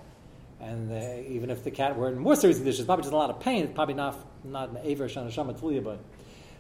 And 0.59 0.91
uh, 0.91 1.21
even 1.27 1.49
if 1.49 1.63
the 1.63 1.71
cat 1.71 1.97
were 1.97 2.09
in 2.09 2.17
more 2.17 2.35
serious 2.35 2.57
conditions, 2.57 2.85
probably 2.85 3.03
just 3.03 3.13
a 3.13 3.17
lot 3.17 3.29
of 3.29 3.39
pain. 3.39 3.63
It's 3.63 3.73
probably 3.73 3.95
not 3.95 4.15
not 4.43 4.69
an 4.69 4.77
aver 4.83 5.07
shana 5.07 5.31
shama 5.31 5.53
tliya, 5.53 5.83
but 5.83 5.99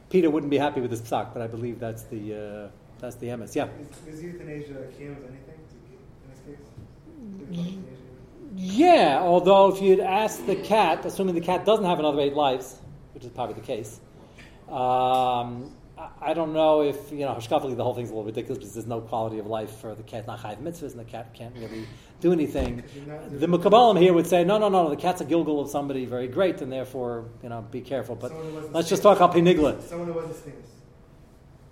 PETA 0.09 0.29
wouldn't 0.29 0.49
be 0.49 0.57
happy 0.57 0.81
with 0.81 0.91
this 0.91 1.01
psak. 1.01 1.33
But 1.33 1.41
I 1.41 1.47
believe 1.47 1.79
that's 1.79 2.03
the 2.03 2.35
uh, 2.35 2.69
that's 2.99 3.15
the 3.17 3.35
MS. 3.35 3.55
Yeah. 3.55 3.67
Is, 4.07 4.15
is 4.15 4.23
euthanasia 4.23 4.75
akin 4.89 5.15
with 5.15 5.29
anything 5.29 5.59
in 6.23 7.49
this 7.49 7.65
case? 7.65 7.77
Yeah, 8.55 9.19
although 9.21 9.73
if 9.73 9.81
you'd 9.81 9.99
ask 9.99 10.45
the 10.45 10.55
cat, 10.55 11.05
assuming 11.05 11.33
the 11.33 11.41
cat 11.41 11.65
doesn't 11.65 11.85
have 11.85 11.99
another 11.99 12.19
eight 12.21 12.35
lives, 12.35 12.79
which 13.13 13.23
is 13.23 13.31
probably 13.31 13.55
the 13.55 13.61
case, 13.61 13.99
um, 14.69 15.71
I, 15.97 16.33
don't 16.33 16.53
know 16.53 16.81
if, 16.81 17.11
you 17.11 17.19
know, 17.19 17.35
hashkafali, 17.35 17.75
the 17.77 17.83
whole 17.83 17.93
thing's 17.93 18.09
a 18.09 18.13
little 18.13 18.25
ridiculous 18.25 18.57
because 18.57 18.73
there's 18.73 18.87
no 18.87 19.01
quality 19.01 19.37
of 19.39 19.45
life 19.45 19.77
for 19.77 19.93
the 19.93 20.03
cat, 20.03 20.25
not 20.25 20.39
chayiv 20.39 20.57
mitzvahs, 20.57 20.91
and 20.91 20.99
the 20.99 21.03
cat 21.03 21.33
can't 21.33 21.53
really 21.55 21.85
do 22.19 22.31
anything. 22.33 22.83
The 23.29 23.45
Makabalim 23.47 23.99
here 23.99 24.11
would 24.13 24.25
say, 24.25 24.43
no, 24.43 24.57
no, 24.57 24.69
no, 24.69 24.89
the 24.89 24.95
cat's 24.95 25.21
a 25.21 25.25
gilgal 25.25 25.59
of 25.59 25.69
somebody 25.69 26.05
very 26.05 26.27
great, 26.27 26.61
and 26.61 26.71
therefore, 26.71 27.25
you 27.43 27.49
know, 27.49 27.61
be 27.61 27.81
careful. 27.81 28.15
But 28.15 28.33
wasn't 28.33 28.73
let's 28.73 28.89
just 28.89 29.03
sneezing. 29.03 29.17
talk 29.19 29.33
about 29.33 29.35
pinigla. 29.35 29.81
Someone 29.83 30.07
who 30.07 30.13
wasn't 30.13 30.35
sneezing. 30.35 30.63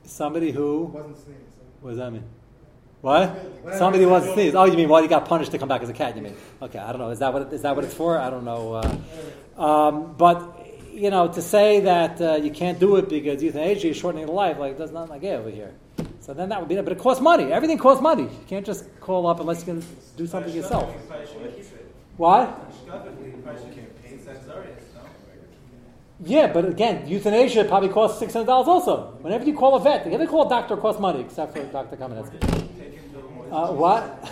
Somebody 0.03 0.51
who, 0.51 0.83
Wasn't 0.85 1.17
sneezing. 1.17 1.45
what 1.79 1.91
does 1.91 1.99
that 1.99 2.11
mean? 2.11 2.23
What? 3.01 3.29
Whatever. 3.29 3.77
Somebody 3.79 4.05
wants 4.05 4.27
to 4.27 4.33
sneeze. 4.33 4.53
Oh, 4.53 4.65
you 4.65 4.77
mean 4.77 4.87
well, 4.87 5.01
you 5.01 5.07
got 5.07 5.25
punished 5.25 5.51
to 5.51 5.57
come 5.57 5.67
back 5.69 5.81
as 5.81 5.89
a 5.89 5.93
cat? 5.93 6.15
You 6.15 6.21
mean? 6.21 6.35
Okay, 6.61 6.77
I 6.77 6.91
don't 6.91 6.99
know. 6.99 7.09
Is 7.09 7.19
that 7.19 7.33
what 7.33 7.41
it, 7.43 7.53
is 7.53 7.63
that 7.63 7.75
what 7.75 7.83
it's 7.85 7.93
for? 7.93 8.19
I 8.19 8.29
don't 8.29 8.45
know. 8.45 8.73
Uh, 9.57 9.61
um, 9.61 10.13
but 10.17 10.60
you 10.93 11.09
know, 11.09 11.27
to 11.29 11.41
say 11.41 11.79
that 11.81 12.21
uh, 12.21 12.35
you 12.35 12.51
can't 12.51 12.79
do 12.79 12.97
it 12.97 13.09
because 13.09 13.41
euthanasia 13.41 13.89
is 13.89 13.97
shortening 13.97 14.25
the 14.25 14.31
life, 14.31 14.57
like 14.57 14.77
that's 14.77 14.91
not 14.91 15.09
like 15.09 15.23
yeah 15.23 15.33
over 15.33 15.49
here. 15.49 15.73
So 16.19 16.33
then 16.33 16.49
that 16.49 16.59
would 16.59 16.69
be 16.69 16.75
it. 16.75 16.83
But 16.83 16.93
it 16.93 16.99
costs 16.99 17.21
money. 17.21 17.51
Everything 17.51 17.77
costs 17.77 18.01
money. 18.01 18.23
You 18.23 18.45
can't 18.47 18.65
just 18.65 18.85
call 18.99 19.27
up 19.27 19.39
unless 19.39 19.59
you 19.59 19.73
can 19.73 19.83
do 20.17 20.27
something 20.27 20.53
yourself. 20.53 20.93
What? 22.17 22.71
Yeah, 26.23 26.53
but 26.53 26.65
again, 26.65 27.07
euthanasia 27.07 27.63
probably 27.65 27.89
costs 27.89 28.19
six 28.19 28.33
hundred 28.33 28.45
dollars 28.45 28.67
also. 28.67 29.17
Whenever 29.21 29.43
you 29.43 29.55
call 29.55 29.75
a 29.75 29.79
vet, 29.79 30.05
whenever 30.05 30.23
you 30.23 30.29
call 30.29 30.45
a 30.45 30.49
doctor, 30.49 30.75
it 30.75 30.79
costs 30.79 31.01
money, 31.01 31.21
except 31.21 31.53
for 31.57 31.63
Dr. 31.63 31.97
Kamenetsky. 31.97 32.39
Uh, 33.51 33.73
what? 33.73 34.03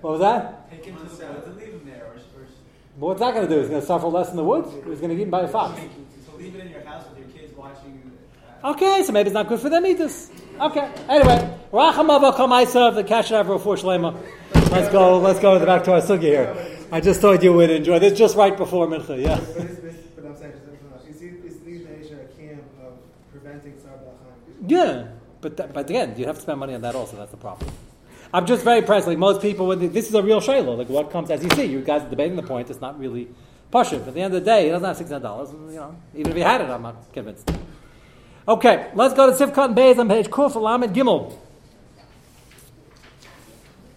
what 0.00 0.10
was 0.12 0.20
that? 0.20 0.70
Take 0.70 0.86
him 0.86 0.96
to 0.96 1.04
the 1.04 1.26
and 1.26 1.56
leave 1.56 1.68
him 1.68 1.82
there, 1.84 2.09
or, 3.00 3.04
or 3.04 3.08
what's 3.08 3.20
that 3.20 3.34
going 3.34 3.48
to 3.48 3.54
do? 3.54 3.60
He's 3.60 3.68
going 3.68 3.80
to 3.80 3.86
suffer 3.86 4.06
less 4.06 4.30
in 4.30 4.36
the 4.36 4.44
woods? 4.44 4.68
Or 4.68 4.90
he's 4.90 5.00
going 5.00 5.10
to 5.10 5.14
get 5.16 5.22
eaten 5.22 5.30
by 5.30 5.42
a 5.42 5.48
fox? 5.48 5.80
so 6.26 6.36
leave 6.36 6.54
it 6.54 6.66
in 6.66 6.70
your 6.70 6.82
house 6.84 7.04
with 7.10 7.18
your 7.18 7.28
kids 7.28 7.56
watching. 7.56 8.12
Uh, 8.62 8.70
Okay, 8.72 9.02
so 9.04 9.12
maybe 9.12 9.28
it's 9.28 9.34
not 9.34 9.48
good 9.48 9.60
for 9.60 9.70
them 9.70 9.86
either. 9.86 10.10
Okay, 10.60 10.92
anyway. 11.08 11.58
Rachamava 11.72 12.34
Kamaisa, 12.36 12.94
the 12.94 13.04
Kashav 13.04 13.62
for 13.62 13.76
Shlema. 13.76 14.20
Let's 14.70 14.92
go, 14.92 15.18
let's 15.18 15.40
go 15.40 15.64
back 15.64 15.84
to 15.84 15.92
our 15.92 16.00
sugi 16.00 16.22
here. 16.22 16.78
I 16.92 17.00
just 17.00 17.20
thought 17.20 17.42
you 17.42 17.52
would 17.52 17.70
enjoy 17.70 17.98
this 18.00 18.18
just 18.18 18.36
right 18.36 18.56
before 18.56 18.86
Mincha, 18.86 19.20
yeah. 19.20 19.36
But, 19.36 19.64
it's, 19.64 19.78
it's, 19.78 19.96
but 20.16 20.26
I'm 20.26 20.36
saying, 20.36 20.52
just, 20.52 21.22
is, 21.22 21.22
is, 21.22 21.56
is 21.66 22.10
Chaim 22.36 22.60
of 22.82 22.98
preventing 23.30 23.78
Sar 23.80 23.92
Yeah, 24.66 25.06
but 25.40 25.56
th- 25.56 25.70
but 25.72 25.88
again, 25.88 26.14
you 26.18 26.26
have 26.26 26.36
to 26.36 26.42
spend 26.42 26.58
money 26.58 26.74
on 26.74 26.80
that 26.82 26.94
also. 26.94 27.16
That's 27.16 27.30
the 27.30 27.36
problem. 27.36 27.70
I'm 28.32 28.46
just 28.46 28.62
very 28.62 28.78
impressed. 28.78 29.06
Like 29.06 29.18
most 29.18 29.42
people, 29.42 29.66
when 29.66 29.78
they, 29.80 29.88
this 29.88 30.08
is 30.08 30.14
a 30.14 30.22
real 30.22 30.40
shayla. 30.40 30.76
Like 30.76 30.88
what 30.88 31.10
comes 31.10 31.30
as 31.30 31.42
you 31.42 31.50
see, 31.50 31.64
you 31.64 31.80
guys 31.80 32.02
are 32.02 32.10
debating 32.10 32.36
the 32.36 32.42
point. 32.42 32.70
It's 32.70 32.80
not 32.80 32.98
really. 32.98 33.28
But 33.70 33.92
at 33.92 34.14
the 34.14 34.20
end 34.20 34.34
of 34.34 34.40
the 34.44 34.50
day, 34.50 34.64
he 34.64 34.70
doesn't 34.70 34.86
have 34.86 34.96
six 34.96 35.10
hundred 35.10 35.22
dollars. 35.22 35.50
You 35.52 35.76
know, 35.76 35.96
even 36.14 36.30
if 36.32 36.36
he 36.36 36.42
had 36.42 36.60
it, 36.60 36.70
I'm 36.70 36.82
not 36.82 37.12
convinced. 37.12 37.50
Okay, 38.48 38.90
let's 38.94 39.14
go 39.14 39.30
to 39.30 39.46
Sifkat 39.46 39.66
and 39.66 39.76
Beis 39.76 39.98
on 39.98 40.08
page 40.08 40.28
Kuf 40.28 40.52
Alamed 40.52 40.92
Gimel. 40.92 41.36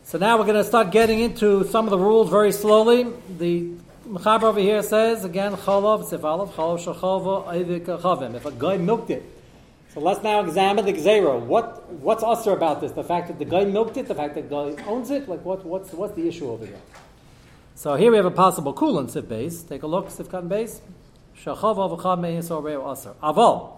So 0.04 0.20
now 0.20 0.38
we're 0.38 0.46
going 0.46 0.58
to 0.58 0.63
start 0.63 0.92
getting 0.92 1.22
into 1.22 1.63
some 1.70 1.86
of 1.86 1.92
the 1.92 1.98
rules 1.98 2.30
very 2.30 2.52
slowly. 2.52 3.08
The 3.40 3.72
Mechaber 4.08 4.44
over 4.44 4.60
here 4.60 4.84
says 4.84 5.25
again, 5.25 5.54
Cholov 5.54 6.08
Sifalov 6.08 6.52
Cholov 6.52 6.84
Shachova 6.86 7.48
Eivik 7.48 8.36
If 8.36 8.46
a 8.46 8.52
guy 8.52 8.78
milked 8.78 9.10
it. 9.10 9.24
So 9.93 10.00
let's 10.00 10.23
now 10.23 10.39
examine 10.43 10.85
the 10.85 10.93
Gzera. 10.93 11.39
What 11.39 11.88
what's 11.91 12.23
usher 12.23 12.51
about 12.51 12.81
this? 12.81 12.93
The 12.93 13.03
fact 13.03 13.27
that 13.27 13.38
the 13.38 13.45
guy 13.45 13.63
milked 13.63 13.95
it, 13.95 14.07
the 14.07 14.15
fact 14.15 14.33
that 14.33 14.50
the 14.50 14.73
guy 14.73 14.83
owns 14.85 15.12
it. 15.12 15.29
Like 15.29 15.45
what 15.45 15.63
what's 15.63 15.93
what's 15.93 16.15
the 16.15 16.27
issue 16.27 16.50
over 16.50 16.65
here? 16.65 16.81
So 17.75 17.93
here 17.93 18.09
we 18.09 18.17
have 18.17 18.25
a 18.25 18.31
possible 18.31 18.73
coolant 18.73 19.12
sif 19.12 19.29
base. 19.29 19.62
Take 19.62 19.83
a 19.83 19.88
look, 19.88 20.09
sif 20.09 20.29
cotton 20.29 20.50
base. 20.50 20.81
Shachova 21.38 21.95
v'chav 21.95 22.19
me'yisor 22.19 22.63
reu 22.63 22.91
aser. 22.91 23.13
Aval. 23.21 23.73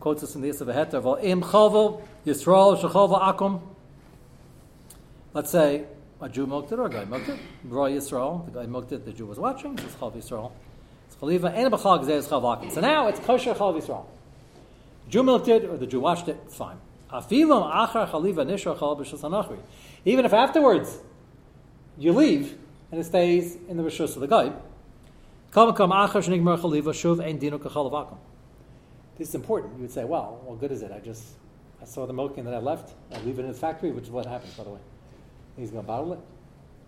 Quotes 0.00 0.24
us 0.24 0.34
in 0.34 0.40
the 0.40 0.48
Yisrael 0.48 0.74
Heter. 0.74 1.00
Aval 1.00 1.22
im 1.22 1.42
chavo 1.42 2.02
Yisrael 2.26 2.76
shachova 2.76 3.20
akum. 3.20 3.60
Let's 5.32 5.50
say 5.50 5.84
a 6.20 6.28
Jew 6.28 6.48
milked 6.48 6.72
it 6.72 6.80
or 6.80 6.86
a 6.86 6.90
guy 6.90 7.04
milked 7.04 7.28
it. 7.28 7.38
Roy 7.64 7.92
Yisrael, 7.92 8.44
the 8.46 8.50
guy 8.50 8.66
milked 8.66 8.90
it, 8.90 9.04
the 9.04 9.12
Jew 9.12 9.26
was 9.26 9.38
watching. 9.38 9.76
Gzeh 9.76 10.16
is 10.16 10.24
chav 10.26 10.52
akum. 12.42 12.72
So 12.72 12.80
now 12.80 13.06
it's 13.06 13.20
kosher 13.20 13.54
chav 13.54 13.80
Yisrael. 13.80 14.06
Jew 15.10 15.22
milked 15.22 15.48
it 15.48 15.64
or 15.64 15.76
the 15.76 15.86
Jew 15.86 16.00
watched 16.00 16.28
it. 16.28 16.38
Fine. 16.48 16.78
Even 20.04 20.24
if 20.24 20.32
afterwards 20.32 21.00
you 21.98 22.12
leave 22.12 22.56
and 22.90 23.00
it 23.00 23.04
stays 23.04 23.56
in 23.68 23.76
the 23.76 23.82
rishus 23.82 24.14
of 24.14 24.20
the 24.20 24.28
guy. 24.28 24.52
This 29.18 29.28
is 29.30 29.34
important. 29.34 29.74
You 29.74 29.82
would 29.82 29.90
say, 29.90 30.04
well, 30.04 30.40
what 30.44 30.60
good 30.60 30.70
is 30.70 30.82
it? 30.82 30.92
I 30.92 31.00
just 31.00 31.24
I 31.82 31.84
saw 31.84 32.06
the 32.06 32.12
milk 32.12 32.38
and 32.38 32.46
then 32.46 32.54
I 32.54 32.58
left. 32.58 32.94
I 33.12 33.20
leave 33.22 33.38
it 33.38 33.42
in 33.42 33.48
the 33.48 33.54
factory, 33.54 33.90
which 33.90 34.04
is 34.04 34.10
what 34.10 34.26
happens, 34.26 34.54
by 34.54 34.64
the 34.64 34.70
way. 34.70 34.80
He's 35.56 35.70
going 35.70 35.82
to 35.82 35.86
bottle 35.86 36.12
it. 36.12 36.20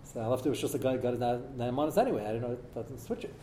So 0.05 0.21
I 0.21 0.27
left 0.27 0.45
it 0.45 0.49
was 0.49 0.61
just 0.61 0.75
a 0.75 0.77
guy 0.77 0.95
got 0.97 1.11
his 1.11 1.19
nine 1.19 1.73
months 1.73 1.97
anyway. 1.97 2.23
I 2.23 2.27
didn't 2.33 2.41
know 2.41 2.51
it 2.53 2.75
doesn't 2.75 2.99
switch 2.99 3.25
it. 3.25 3.33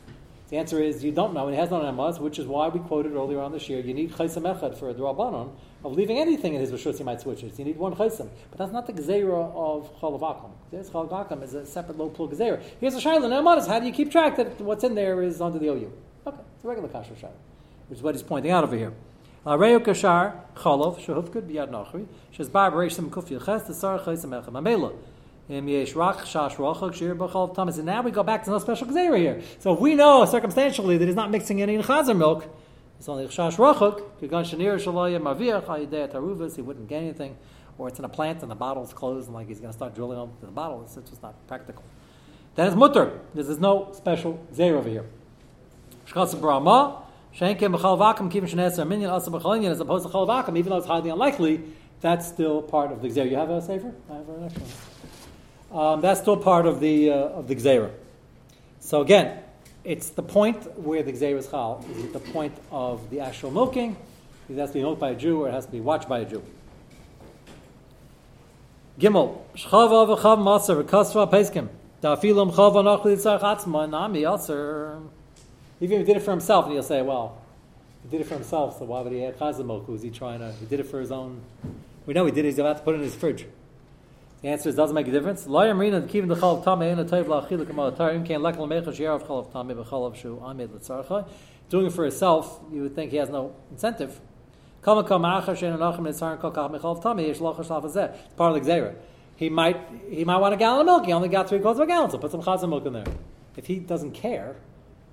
The 0.50 0.56
answer 0.56 0.82
is 0.82 1.04
you 1.04 1.12
don't 1.12 1.32
know, 1.32 1.46
and 1.46 1.54
he 1.54 1.60
has 1.60 1.70
no 1.70 1.80
nine 1.80 2.14
which 2.14 2.40
is 2.40 2.46
why 2.46 2.66
we 2.66 2.80
quoted 2.80 3.12
earlier 3.12 3.38
on 3.40 3.52
this 3.52 3.68
year. 3.68 3.78
You 3.78 3.94
need 3.94 4.10
chaysam 4.10 4.42
echad 4.42 4.76
for 4.76 4.90
a 4.90 4.94
drabanon 4.94 5.52
of 5.84 5.92
leaving 5.92 6.18
anything 6.18 6.54
in 6.54 6.60
his 6.60 6.72
rishus. 6.72 6.98
You 6.98 7.04
might 7.04 7.20
switch 7.20 7.44
it. 7.44 7.56
You 7.56 7.64
need 7.64 7.76
one 7.76 7.94
chaysam, 7.94 8.28
but 8.50 8.58
that's 8.58 8.72
not 8.72 8.88
the 8.88 8.92
gzera 8.92 9.54
of 9.54 9.96
chalav 10.00 10.50
This 10.72 10.90
chalav 10.90 11.42
is 11.44 11.54
a 11.54 11.64
separate 11.64 11.98
low 11.98 12.08
plug 12.08 12.32
gzera. 12.32 12.60
Here's 12.80 12.96
a 12.96 12.98
shaila 12.98 13.26
namanis. 13.26 13.68
How 13.68 13.78
do 13.78 13.86
you 13.86 13.92
keep 13.92 14.10
track 14.10 14.36
that 14.38 14.60
what's 14.60 14.82
in 14.82 14.96
there 14.96 15.22
is 15.22 15.40
under 15.40 15.60
the 15.60 15.68
OU? 15.68 15.92
Okay, 16.26 16.36
it's 16.56 16.64
a 16.64 16.68
regular 16.68 16.88
kasher 16.88 17.14
shaila, 17.14 17.30
which 17.86 17.98
is 17.98 18.02
what 18.02 18.16
he's 18.16 18.24
pointing 18.24 18.50
out 18.50 18.64
over 18.64 18.76
here. 18.76 18.92
Kashar 19.46 20.34
shehufkud 20.56 21.42
biyad 21.42 21.70
echad 21.70 22.06
mamela. 24.50 24.92
And 25.50 25.66
now 27.86 28.02
we 28.02 28.10
go 28.12 28.22
back 28.22 28.44
to 28.44 28.50
no 28.50 28.58
special 28.60 28.86
gzera 28.86 29.18
here. 29.18 29.42
So 29.58 29.72
if 29.72 29.80
we 29.80 29.96
know 29.96 30.24
circumstantially 30.24 30.96
that 30.96 31.06
he's 31.06 31.16
not 31.16 31.32
mixing 31.32 31.60
any 31.60 31.74
in 31.74 31.82
chazer 31.82 32.16
milk, 32.16 32.46
it's 33.00 33.08
only 33.08 33.26
chash 33.26 33.56
rachuk, 33.56 34.04
he 36.54 36.62
wouldn't 36.62 36.88
get 36.88 37.02
anything, 37.02 37.36
or 37.78 37.88
it's 37.88 37.98
in 37.98 38.04
a 38.04 38.08
plant 38.08 38.42
and 38.42 38.50
the 38.50 38.54
bottle's 38.54 38.92
closed 38.92 39.26
and 39.26 39.34
like 39.34 39.48
he's 39.48 39.58
going 39.58 39.72
to 39.72 39.76
start 39.76 39.92
drilling 39.92 40.20
into 40.20 40.46
the 40.46 40.52
bottle. 40.52 40.82
It's 40.84 40.94
just 40.94 41.20
not 41.20 41.34
practical. 41.48 41.82
Then 42.54 42.68
it's 42.68 42.76
mutter. 42.76 43.18
This 43.34 43.48
is 43.48 43.58
no 43.58 43.90
special 43.92 44.38
gzera 44.54 44.74
over 44.74 44.88
here. 44.88 45.06
Shchas 46.06 46.40
brahma. 46.40 47.02
Shenkem 47.34 47.76
b'chal 47.76 47.98
vakum 47.98 48.30
kivin 48.30 48.56
asa 48.64 48.84
b'chalinyan 48.84 49.72
as 49.72 49.80
opposed 49.80 50.06
to 50.06 50.12
chal 50.12 50.56
even 50.56 50.70
though 50.70 50.78
it's 50.78 50.86
highly 50.86 51.10
unlikely, 51.10 51.62
that's 52.00 52.28
still 52.28 52.62
part 52.62 52.92
of 52.92 53.02
the 53.02 53.08
gzera. 53.08 53.28
You 53.28 53.36
have 53.36 53.50
a 53.50 53.60
safer? 53.60 53.92
I 54.08 54.14
have 54.14 54.28
an 54.28 54.44
extra 54.44 54.62
one 54.62 54.89
um, 55.72 56.00
that's 56.00 56.20
still 56.20 56.36
part 56.36 56.66
of 56.66 56.80
the 56.80 57.10
uh, 57.10 57.14
of 57.14 57.48
the 57.48 57.54
gzera. 57.54 57.90
So 58.80 59.02
again, 59.02 59.38
it's 59.84 60.10
the 60.10 60.22
point 60.22 60.78
where 60.78 61.02
the 61.02 61.12
gzera 61.12 61.38
is 61.38 61.48
chal. 61.48 61.84
Is 61.92 62.04
it 62.04 62.12
the 62.12 62.18
point 62.18 62.54
of 62.70 63.08
the 63.10 63.20
actual 63.20 63.50
milking? 63.50 63.96
It 64.48 64.56
has 64.56 64.70
to 64.70 64.74
be 64.74 64.80
milked 64.80 65.00
by 65.00 65.10
a 65.10 65.14
Jew, 65.14 65.42
or 65.42 65.48
it 65.48 65.52
has 65.52 65.66
to 65.66 65.72
be 65.72 65.80
watched 65.80 66.08
by 66.08 66.20
a 66.20 66.24
Jew. 66.24 66.42
Gimel 68.98 69.42
shchava 69.54 70.18
matzah 70.18 70.82
v'kasva 70.82 71.30
peskim 71.30 71.68
chava 72.02 72.82
nachli. 72.82 73.16
Even 75.82 76.00
if 76.00 76.06
he 76.06 76.12
did 76.12 76.20
it 76.20 76.24
for 76.24 76.32
himself, 76.32 76.64
and 76.64 76.74
he'll 76.74 76.82
say, 76.82 77.00
"Well, 77.00 77.38
he 78.02 78.08
did 78.08 78.22
it 78.22 78.24
for 78.24 78.34
himself, 78.34 78.78
so 78.78 78.86
why 78.86 79.02
would 79.02 79.12
he 79.12 79.24
add 79.24 79.38
chazal 79.38 79.64
milk? 79.64 79.84
Who's 79.86 80.02
he 80.02 80.10
trying 80.10 80.40
to? 80.40 80.52
He 80.52 80.66
did 80.66 80.80
it 80.80 80.86
for 80.86 81.00
his 81.00 81.12
own. 81.12 81.42
We 82.06 82.14
know 82.14 82.26
he 82.26 82.32
did 82.32 82.44
it. 82.44 82.48
He's 82.48 82.58
about 82.58 82.78
to 82.78 82.82
put 82.82 82.94
it 82.94 82.98
in 82.98 83.04
his 83.04 83.14
fridge." 83.14 83.46
The 84.42 84.48
answer 84.48 84.70
is 84.70 84.74
doesn't 84.74 84.94
make 84.94 85.06
a 85.06 85.10
difference. 85.10 85.46
Lo 85.46 85.60
yamrina 85.60 86.00
kivin 86.08 86.28
the 86.28 86.34
chalav 86.34 86.64
tamei 86.64 86.92
ena 86.92 87.04
toiv 87.04 87.26
la'achila 87.26 87.66
kamal 87.66 87.92
atarim 87.92 88.24
can 88.24 88.40
lekal 88.40 88.66
mecha 88.66 88.86
shiyarav 88.86 89.26
chalav 89.26 89.52
tamei 89.52 89.74
b'chalav 89.74 90.16
shu 90.16 90.36
amed 90.42 90.72
l'tzarcha. 90.74 91.28
Doing 91.68 91.86
it 91.86 91.92
for 91.92 92.04
himself, 92.04 92.60
you 92.72 92.82
would 92.82 92.94
think 92.94 93.10
he 93.10 93.18
has 93.18 93.28
no 93.28 93.54
incentive. 93.70 94.18
Kama 94.80 95.04
kam 95.04 95.22
achar 95.22 95.54
shein 95.54 95.76
anachim 95.76 96.00
nitzarim 96.00 96.40
kol 96.40 96.52
kach 96.52 96.70
mechalav 96.70 97.02
tamei 97.02 97.26
yesh 97.26 97.38
lochash 97.38 97.66
lafazeh. 97.66 98.14
It's 98.14 98.34
part 98.34 98.56
of 98.56 98.64
the 98.64 98.70
gzera. 98.70 98.94
He 99.36 99.50
might 99.50 99.78
he 100.08 100.24
might 100.24 100.38
want 100.38 100.54
a 100.54 100.56
gallon 100.56 100.80
of 100.80 100.86
milk. 100.86 101.06
He 101.06 101.12
only 101.12 101.28
got 101.28 101.48
three 101.48 101.58
quarters 101.58 101.80
of 101.80 101.84
a 101.84 101.86
gallon, 101.86 102.10
so 102.10 102.16
put 102.16 102.30
some 102.30 102.42
chazan 102.42 102.70
milk 102.70 102.86
in 102.86 102.94
there. 102.94 103.04
If 103.56 103.66
he 103.66 103.78
doesn't 103.78 104.12
care, 104.12 104.56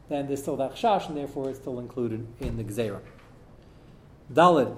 then 0.07 0.27
there's 0.27 0.41
still 0.41 0.55
that 0.57 0.75
chash, 0.75 1.09
and 1.09 1.17
therefore 1.17 1.49
it's 1.49 1.59
still 1.59 1.79
included 1.79 2.25
in 2.39 2.55
the 2.55 2.63
gzera. 2.63 3.01
Dalid. 4.33 4.75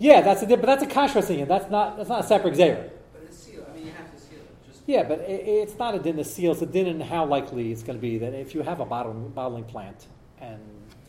Yeah, 0.00 0.22
that's 0.22 0.42
a 0.42 0.46
but 0.46 0.62
that's 0.62 0.82
a 0.82 0.86
kashrus 0.86 1.24
thing. 1.24 1.44
That's 1.44 1.70
not 1.70 1.98
that's 1.98 2.08
not 2.08 2.24
a 2.24 2.26
separate 2.26 2.54
gzera. 2.54 2.90
But 3.12 3.22
it's 3.26 3.36
seal. 3.36 3.66
I 3.70 3.76
mean, 3.76 3.86
you 3.86 3.92
have 3.92 4.10
to 4.10 4.18
seal 4.18 4.38
it. 4.38 4.66
Just 4.66 4.80
yeah, 4.86 5.02
but 5.02 5.20
it, 5.20 5.46
it's 5.46 5.78
not 5.78 5.94
a 5.94 5.98
din 5.98 6.18
of 6.18 6.26
seal. 6.26 6.52
It's 6.52 6.62
a 6.62 6.66
din 6.66 6.86
in 6.86 7.00
how 7.02 7.26
likely 7.26 7.70
it's 7.70 7.82
going 7.82 7.98
to 7.98 8.00
be 8.00 8.16
that 8.16 8.32
if 8.32 8.54
you 8.54 8.62
have 8.62 8.80
a 8.80 8.86
bottling, 8.86 9.28
bottling 9.28 9.64
plant 9.64 10.06
and 10.40 10.58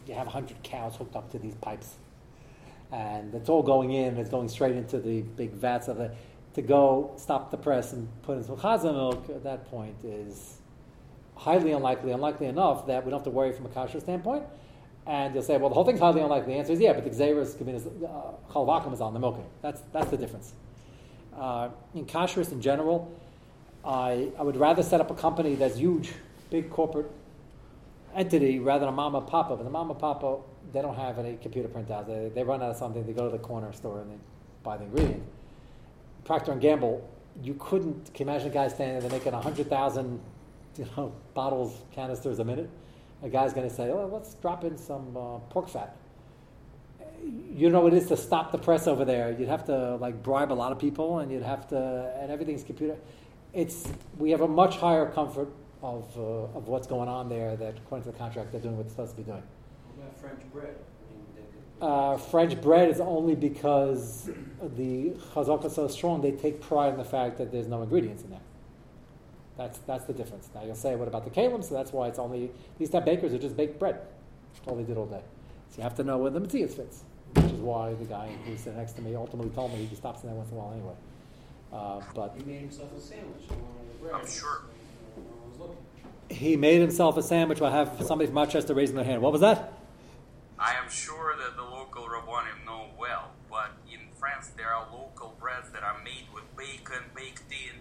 you 0.05 0.13
have 0.13 0.27
hundred 0.27 0.61
cows 0.61 0.97
hooked 0.97 1.15
up 1.15 1.31
to 1.31 1.39
these 1.39 1.55
pipes, 1.55 1.95
and 2.91 3.33
it's 3.33 3.47
all 3.47 3.63
going 3.63 3.93
in, 3.93 4.17
it's 4.17 4.29
going 4.29 4.49
straight 4.49 4.75
into 4.75 4.99
the 4.99 5.21
big 5.21 5.51
vats 5.51 5.87
of 5.87 6.01
it. 6.01 6.13
To 6.55 6.61
go 6.61 7.13
stop 7.15 7.49
the 7.49 7.55
press 7.55 7.93
and 7.93 8.09
put 8.23 8.35
in 8.35 8.43
some 8.43 8.57
chaza 8.57 8.93
milk 8.93 9.29
at 9.29 9.45
that 9.45 9.71
point 9.71 9.95
is 10.03 10.57
highly 11.37 11.71
unlikely, 11.71 12.11
unlikely 12.11 12.47
enough 12.47 12.87
that 12.87 13.05
we 13.05 13.09
don't 13.09 13.19
have 13.19 13.23
to 13.23 13.29
worry 13.29 13.53
from 13.53 13.67
a 13.67 13.69
kasher 13.69 14.01
standpoint. 14.01 14.43
And 15.07 15.33
you'll 15.33 15.43
say, 15.43 15.57
well, 15.57 15.69
the 15.69 15.75
whole 15.75 15.83
thing's 15.83 15.99
highly 15.99 16.21
unlikely. 16.21 16.53
The 16.53 16.59
answer 16.59 16.73
is 16.73 16.79
yeah, 16.79 16.93
but 16.93 17.03
the 17.03 17.09
Xeris 17.09 17.55
uh, 17.55 18.53
Chalvakim 18.53 18.93
is 18.93 19.01
on 19.01 19.13
the 19.13 19.19
milking. 19.19 19.45
That's, 19.61 19.81
that's 19.91 20.11
the 20.11 20.17
difference. 20.17 20.53
Uh, 21.35 21.69
in 21.95 22.05
kashrus 22.05 22.51
in 22.51 22.61
general, 22.61 23.11
I, 23.83 24.31
I 24.37 24.43
would 24.43 24.57
rather 24.57 24.83
set 24.83 25.01
up 25.01 25.09
a 25.09 25.15
company 25.15 25.55
that's 25.55 25.77
huge, 25.77 26.13
big 26.49 26.69
corporate 26.69 27.09
entity 28.15 28.59
rather 28.59 28.81
than 28.81 28.89
a 28.89 28.95
mama 28.95 29.21
papa. 29.21 29.55
But 29.55 29.63
the 29.63 29.69
mama 29.69 29.95
papa, 29.95 30.37
they 30.71 30.81
don't 30.81 30.95
have 30.95 31.17
any 31.17 31.37
computer 31.41 31.67
printouts. 31.67 32.07
They, 32.07 32.29
they 32.33 32.43
run 32.43 32.61
out 32.61 32.69
of 32.69 32.75
something, 32.75 33.05
they 33.05 33.13
go 33.13 33.25
to 33.25 33.31
the 33.31 33.41
corner 33.43 33.73
store 33.73 34.01
and 34.01 34.11
they 34.11 34.17
buy 34.63 34.77
the 34.77 34.83
ingredient. 34.83 35.23
Procter 36.25 36.51
and 36.51 36.61
Gamble, 36.61 37.09
you 37.41 37.55
couldn't. 37.59 38.13
Can 38.13 38.27
you 38.27 38.31
imagine 38.31 38.51
a 38.51 38.53
guy 38.53 38.67
standing 38.67 38.99
there 38.99 39.09
making 39.09 39.33
hundred 39.33 39.67
thousand, 39.67 40.19
know, 40.95 41.11
bottles, 41.33 41.75
canisters 41.91 42.39
a 42.39 42.43
minute? 42.43 42.69
A 43.23 43.29
guy's 43.29 43.53
going 43.53 43.67
to 43.67 43.73
say, 43.73 43.89
"Oh, 43.89 44.09
let's 44.11 44.35
drop 44.35 44.63
in 44.63 44.77
some 44.77 45.15
uh, 45.15 45.37
pork 45.49 45.69
fat." 45.69 45.95
You 47.53 47.69
know 47.69 47.81
what 47.81 47.93
it 47.93 47.97
is 47.97 48.07
to 48.07 48.17
stop 48.17 48.51
the 48.51 48.57
press 48.57 48.87
over 48.87 49.05
there. 49.05 49.31
You'd 49.31 49.49
have 49.49 49.65
to 49.65 49.95
like 49.97 50.23
bribe 50.23 50.51
a 50.51 50.55
lot 50.55 50.71
of 50.71 50.79
people, 50.79 51.19
and 51.19 51.31
you'd 51.31 51.43
have 51.43 51.67
to, 51.69 52.11
and 52.19 52.31
everything's 52.31 52.63
computer. 52.63 52.97
It's 53.53 53.87
we 54.17 54.31
have 54.31 54.41
a 54.41 54.47
much 54.47 54.77
higher 54.77 55.05
comfort 55.11 55.49
of 55.83 56.05
uh, 56.17 56.57
of 56.57 56.67
what's 56.67 56.87
going 56.87 57.09
on 57.09 57.29
there. 57.29 57.55
That 57.55 57.77
according 57.77 58.05
to 58.05 58.11
the 58.11 58.17
contract, 58.17 58.51
they're 58.51 58.61
doing 58.61 58.77
what 58.77 58.83
they're 58.87 58.91
supposed 58.91 59.11
to 59.11 59.17
be 59.17 59.23
doing. 59.23 59.43
What 59.95 60.07
about 60.07 60.19
French 60.19 60.53
bread? 60.53 60.75
Uh, 61.81 62.15
French 62.15 62.61
bread 62.61 62.89
is 62.89 62.99
only 62.99 63.33
because 63.33 64.29
the 64.77 65.09
chazaka 65.33 65.65
is 65.65 65.73
so 65.73 65.87
strong. 65.87 66.21
They 66.21 66.31
take 66.31 66.61
pride 66.61 66.93
in 66.93 66.97
the 66.97 67.03
fact 67.03 67.39
that 67.39 67.51
there's 67.51 67.67
no 67.67 67.81
ingredients 67.81 68.23
in 68.23 68.29
there. 68.29 68.39
That's, 69.61 69.77
that's 69.79 70.05
the 70.05 70.13
difference. 70.13 70.49
Now 70.55 70.63
you'll 70.63 70.75
say, 70.75 70.95
what 70.95 71.07
about 71.07 71.23
the 71.23 71.29
kalim? 71.29 71.63
So 71.63 71.75
that's 71.75 71.93
why 71.93 72.07
it's 72.07 72.17
only, 72.17 72.49
these 72.79 72.89
type 72.89 73.05
bakers 73.05 73.31
are 73.33 73.37
just 73.37 73.55
baked 73.55 73.77
bread. 73.77 73.99
That's 74.53 74.67
all 74.67 74.75
they 74.75 74.83
did 74.83 74.97
all 74.97 75.05
day. 75.05 75.21
So 75.69 75.77
you 75.77 75.83
have 75.83 75.95
to 75.95 76.03
know 76.03 76.17
where 76.17 76.31
the 76.31 76.39
Matthias 76.39 76.73
fits, 76.73 77.03
which 77.35 77.45
is 77.45 77.59
why 77.59 77.93
the 77.93 78.05
guy 78.05 78.29
who's 78.45 78.59
sitting 78.61 78.79
next 78.79 78.93
to 78.93 79.01
me 79.01 79.15
ultimately 79.15 79.51
told 79.51 79.71
me 79.71 79.85
he 79.85 79.95
stops 79.95 80.23
in 80.23 80.29
there 80.29 80.35
once 80.35 80.49
in 80.49 80.57
a 80.57 80.59
while 80.59 80.73
anyway. 80.73 80.93
Uh, 81.71 82.01
but 82.15 82.33
he 82.37 82.43
made 82.43 82.61
himself 82.61 82.89
a 82.97 82.99
sandwich. 82.99 83.43
I'm 84.13 84.27
sure. 84.27 84.61
He 86.29 86.57
made 86.57 86.81
himself 86.81 87.17
a 87.17 87.23
sandwich. 87.23 87.59
We'll 87.59 87.71
have 87.71 88.01
somebody 88.03 88.27
from 88.27 88.37
Rochester 88.37 88.73
raising 88.73 88.95
their 88.95 89.05
hand. 89.05 89.21
What 89.21 89.31
was 89.31 89.41
that? 89.41 89.73
I 90.57 90.73
am 90.73 90.89
sure 90.89 91.35
that 91.37 91.55
the 91.55 91.63
local 91.63 92.03
Rabbanim 92.03 92.65
know 92.65 92.85
well, 92.99 93.31
but 93.49 93.71
in 93.91 93.99
France 94.17 94.49
there 94.57 94.73
are 94.73 94.87
local 94.91 95.35
breads 95.39 95.69
that 95.71 95.83
are 95.83 95.97
made 96.03 96.25
with 96.33 96.43
bacon 96.57 97.03
baked 97.15 97.51
in 97.51 97.79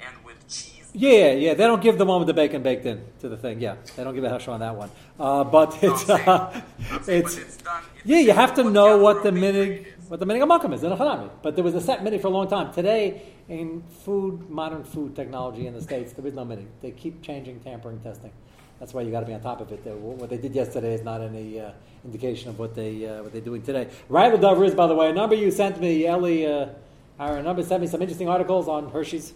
and 0.00 0.24
with 0.24 0.46
cheese. 0.48 0.87
Yeah, 0.98 1.30
yeah. 1.30 1.54
They 1.54 1.64
don't 1.64 1.80
give 1.80 1.96
the 1.96 2.04
one 2.04 2.18
with 2.18 2.26
the 2.26 2.34
bacon 2.34 2.62
baked 2.62 2.84
in 2.84 3.00
to 3.20 3.28
the 3.28 3.36
thing. 3.36 3.60
Yeah, 3.60 3.76
they 3.94 4.02
don't 4.02 4.14
give 4.16 4.24
a 4.24 4.30
hush 4.30 4.48
on 4.48 4.58
that 4.60 4.74
one. 4.74 4.90
Uh, 5.18 5.44
but 5.44 5.80
No, 5.80 5.92
it's, 5.92 6.04
saying- 6.06 6.28
uh, 6.28 6.60
it's 6.90 7.06
but 7.06 7.42
it's 7.46 7.56
done. 7.58 7.82
It's 7.96 8.04
yeah. 8.04 8.18
You 8.18 8.32
have 8.32 8.54
to 8.54 8.64
know 8.64 8.98
what 8.98 9.22
the 9.22 9.30
minig 9.30 9.86
what 10.08 10.18
the 10.18 10.26
minig 10.26 10.42
amakim 10.42 10.74
is 10.74 10.82
in 10.82 10.90
a 10.90 10.96
chanami. 10.96 11.30
But 11.42 11.54
there 11.54 11.62
was 11.62 11.74
a 11.76 11.80
set 11.80 12.00
minig 12.00 12.20
for 12.20 12.26
a 12.26 12.30
long 12.30 12.48
time. 12.48 12.72
Today, 12.72 13.22
in 13.48 13.82
food, 14.04 14.50
modern 14.50 14.82
food 14.82 15.14
technology 15.14 15.68
in 15.68 15.74
the 15.74 15.82
states, 15.82 16.12
there 16.14 16.26
is 16.26 16.34
no 16.34 16.44
minig. 16.44 16.66
They 16.82 16.90
keep 16.90 17.22
changing, 17.22 17.60
tampering, 17.60 18.00
testing. 18.00 18.32
That's 18.80 18.92
why 18.92 19.02
you 19.02 19.10
got 19.12 19.20
to 19.20 19.26
be 19.26 19.34
on 19.34 19.40
top 19.40 19.60
of 19.60 19.70
it. 19.70 19.84
What 19.86 20.30
they 20.30 20.36
did 20.38 20.54
yesterday 20.54 20.94
is 20.94 21.02
not 21.02 21.20
any 21.20 21.60
uh, 21.60 21.70
indication 22.04 22.48
of 22.48 22.58
what 22.58 22.74
they 22.74 23.06
uh, 23.06 23.22
what 23.22 23.32
they're 23.32 23.40
doing 23.40 23.62
today. 23.62 23.88
Right 24.08 24.32
with 24.32 24.40
Dover 24.40 24.64
is, 24.64 24.74
by 24.74 24.88
the 24.88 24.94
way, 24.96 25.10
a 25.10 25.12
number 25.12 25.36
you 25.36 25.50
sent 25.52 25.80
me, 25.80 26.06
Ellie, 26.06 26.44
uh, 26.46 26.66
our 27.20 27.40
number 27.42 27.62
sent 27.62 27.82
me 27.82 27.86
some 27.86 28.02
interesting 28.02 28.28
articles 28.28 28.66
on 28.66 28.90
Hershey's 28.90 29.32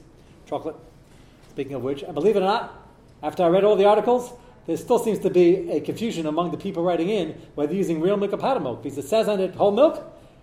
chocolate. 0.47 0.76
Speaking 1.52 1.75
of 1.75 1.82
which, 1.82 2.02
and 2.02 2.14
believe 2.14 2.35
it 2.37 2.38
or 2.40 2.47
not, 2.47 2.73
after 3.23 3.42
I 3.44 3.49
read 3.49 3.62
all 3.62 3.76
the 3.76 3.85
articles, 3.85 4.32
there 4.66 4.76
still 4.76 4.99
seems 4.99 5.18
to 5.21 5.28
be 5.30 5.71
a 5.71 5.80
confusion 5.80 6.26
among 6.26 6.50
the 6.50 6.56
people 6.56 6.82
writing 6.82 7.11
in 7.11 7.30
whether 7.54 7.75
using 7.75 8.00
real 8.00 8.16
milk 8.16 8.32
or 8.32 8.38
powdered 8.38 8.62
milk 8.62 8.82
because 8.82 8.97
it 8.97 9.06
says 9.06 9.28
on 9.28 9.38
it 9.38 9.54
whole 9.54 9.71
milk, 9.73 10.02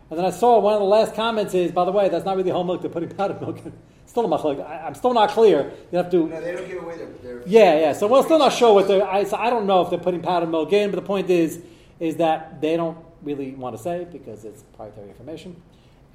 and 0.09 0.19
then 0.19 0.25
I 0.25 0.29
saw 0.29 0.59
one 0.59 0.73
of 0.73 0.79
the 0.79 0.85
last 0.85 1.15
comments 1.15 1.53
is, 1.55 1.71
by 1.71 1.83
the 1.85 1.91
way, 1.91 2.09
that's 2.09 2.25
not 2.25 2.37
really 2.37 2.51
whole 2.51 2.63
milk; 2.63 2.81
they're 2.81 2.91
putting 2.91 3.09
powdered 3.17 3.41
milk 3.41 3.57
in. 3.65 3.73
Still 4.05 4.31
a 4.31 4.37
machlik. 4.37 4.63
I- 4.63 4.85
I'm 4.87 4.93
still 4.95 5.13
not 5.13 5.29
clear. 5.29 5.71
You 5.91 5.97
have 5.97 6.11
to. 6.11 6.27
No, 6.27 6.41
they 6.41 6.51
don't 6.51 6.67
give 6.67 6.83
away 6.83 6.97
their. 6.97 7.07
their 7.23 7.47
Yeah, 7.47 7.79
yeah. 7.79 7.93
So 7.93 8.07
we're 8.07 8.23
still 8.23 8.39
not 8.39 8.53
sure 8.53 8.73
what 8.73 8.87
they're. 8.87 9.07
I, 9.07 9.23
so 9.23 9.37
I 9.37 9.49
don't 9.49 9.65
know 9.65 9.81
if 9.81 9.89
they're 9.89 9.99
putting 9.99 10.21
powdered 10.21 10.49
milk 10.49 10.73
in, 10.73 10.91
but 10.91 10.95
the 10.95 11.05
point 11.05 11.29
is, 11.29 11.59
is 11.99 12.17
that 12.17 12.61
they 12.61 12.75
don't 12.77 12.97
really 13.23 13.51
want 13.51 13.75
to 13.77 13.81
say 13.81 14.07
because 14.11 14.45
it's 14.45 14.61
proprietary 14.63 15.09
information, 15.09 15.55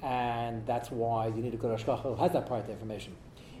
and 0.03 0.65
that's 0.65 0.89
why 0.91 1.27
you 1.27 1.41
need 1.41 1.51
to 1.51 1.57
go 1.57 1.75
to 1.75 1.81
Ashkacha 1.81 2.01
who 2.01 2.15
has 2.15 2.31
that 2.33 2.41
proprietary 2.41 2.73
information. 2.73 3.15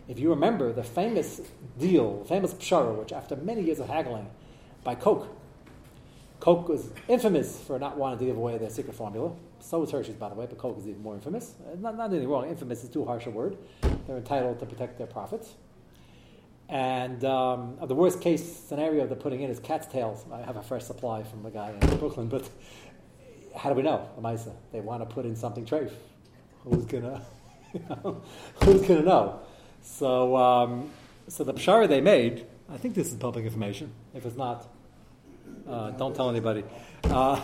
If 0.07 0.19
you 0.19 0.29
remember 0.29 0.71
the 0.71 0.83
famous 0.83 1.41
deal, 1.79 2.23
famous 2.25 2.53
pshara, 2.53 2.95
which 2.95 3.11
after 3.11 3.35
many 3.35 3.61
years 3.61 3.79
of 3.79 3.89
haggling, 3.89 4.27
by 4.83 4.95
Coke. 4.95 5.27
Coke 6.39 6.69
was 6.69 6.91
infamous 7.07 7.59
for 7.59 7.79
not 7.79 7.97
wanting 7.97 8.19
to 8.19 8.25
give 8.25 8.37
away 8.37 8.57
their 8.57 8.69
secret 8.69 8.95
formula. 8.95 9.31
So 9.59 9.79
was 9.79 9.89
Hershey's, 9.89 10.15
by 10.15 10.29
the 10.29 10.35
way, 10.35 10.45
but 10.45 10.59
Coke 10.59 10.77
is 10.77 10.87
even 10.87 11.01
more 11.01 11.15
infamous. 11.15 11.55
Uh, 11.59 11.75
Not, 11.79 11.97
not 11.97 12.11
anything 12.11 12.29
wrong. 12.29 12.47
Infamous 12.47 12.83
is 12.83 12.89
too 12.89 13.03
harsh 13.03 13.25
a 13.25 13.31
word. 13.31 13.57
They're 14.05 14.17
entitled 14.17 14.59
to 14.59 14.65
protect 14.67 14.99
their 14.99 15.07
profits. 15.07 15.55
And 16.69 17.23
um, 17.25 17.77
the 17.83 17.95
worst 17.95 18.21
case 18.21 18.45
scenario 18.55 19.07
they're 19.07 19.15
putting 19.15 19.41
in 19.41 19.49
is 19.49 19.59
cat's 19.59 19.87
tails. 19.87 20.23
I 20.31 20.41
have 20.41 20.55
a 20.55 20.61
fresh 20.61 20.83
supply 20.83 21.23
from 21.23 21.41
the 21.41 21.49
guy 21.49 21.71
in 21.71 21.97
Brooklyn, 21.97 22.27
but 22.27 22.47
how 23.55 23.69
do 23.69 23.75
we 23.75 23.81
know? 23.81 24.07
The 24.15 24.51
They 24.71 24.81
want 24.81 25.07
to 25.07 25.13
put 25.13 25.25
in 25.25 25.35
something 25.35 25.65
trafe. 25.65 25.91
Who's 26.63 26.85
gonna? 26.85 27.23
You 27.73 27.81
know, 27.89 28.21
who's 28.63 28.81
gonna 28.81 29.01
know? 29.01 29.39
So, 29.85 30.35
um, 30.35 30.89
so 31.27 31.43
the 31.43 31.53
pshara 31.53 31.87
they 31.87 32.01
made. 32.01 32.45
I 32.69 32.77
think 32.77 32.95
this 32.95 33.07
is 33.07 33.13
public 33.13 33.45
information. 33.45 33.91
If 34.13 34.25
it's 34.25 34.35
not, 34.35 34.67
uh, 35.69 35.91
don't 35.91 36.15
tell 36.15 36.29
anybody. 36.29 36.63
Uh, 37.03 37.39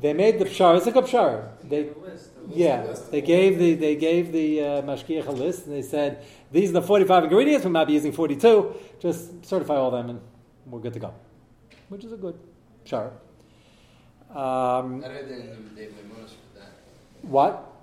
they 0.00 0.12
made 0.12 0.38
the 0.38 0.44
pshara. 0.44 0.76
It's 0.76 0.86
a 0.86 0.92
good 0.92 1.04
pshara. 1.04 1.48
They, 1.64 1.88
yeah, 2.50 2.94
they 3.10 3.22
gave 3.22 3.58
the 3.58 3.74
they 3.74 3.96
gave 3.96 4.30
the 4.30 4.60
uh, 4.60 4.82
mashgiach 4.82 5.26
a 5.26 5.30
list, 5.30 5.66
and 5.66 5.74
they 5.74 5.82
said 5.82 6.22
these 6.52 6.70
are 6.70 6.74
the 6.74 6.82
forty-five 6.82 7.24
ingredients. 7.24 7.64
We 7.64 7.70
might 7.70 7.86
be 7.86 7.94
using 7.94 8.12
forty-two. 8.12 8.74
Just 9.00 9.46
certify 9.46 9.76
all 9.76 9.90
them, 9.90 10.10
and 10.10 10.20
we're 10.66 10.80
good 10.80 10.92
to 10.92 11.00
go. 11.00 11.14
Which 11.88 12.04
is 12.04 12.12
a 12.12 12.18
good 12.18 12.38
pshara. 12.84 13.10
Um, 14.30 15.02
How 15.02 15.08
do 15.08 15.14
they, 15.14 15.36
they 15.76 15.82
have 15.84 15.92
mnemonis 15.92 16.30
for 16.30 16.58
that? 16.58 16.72
what 17.22 17.74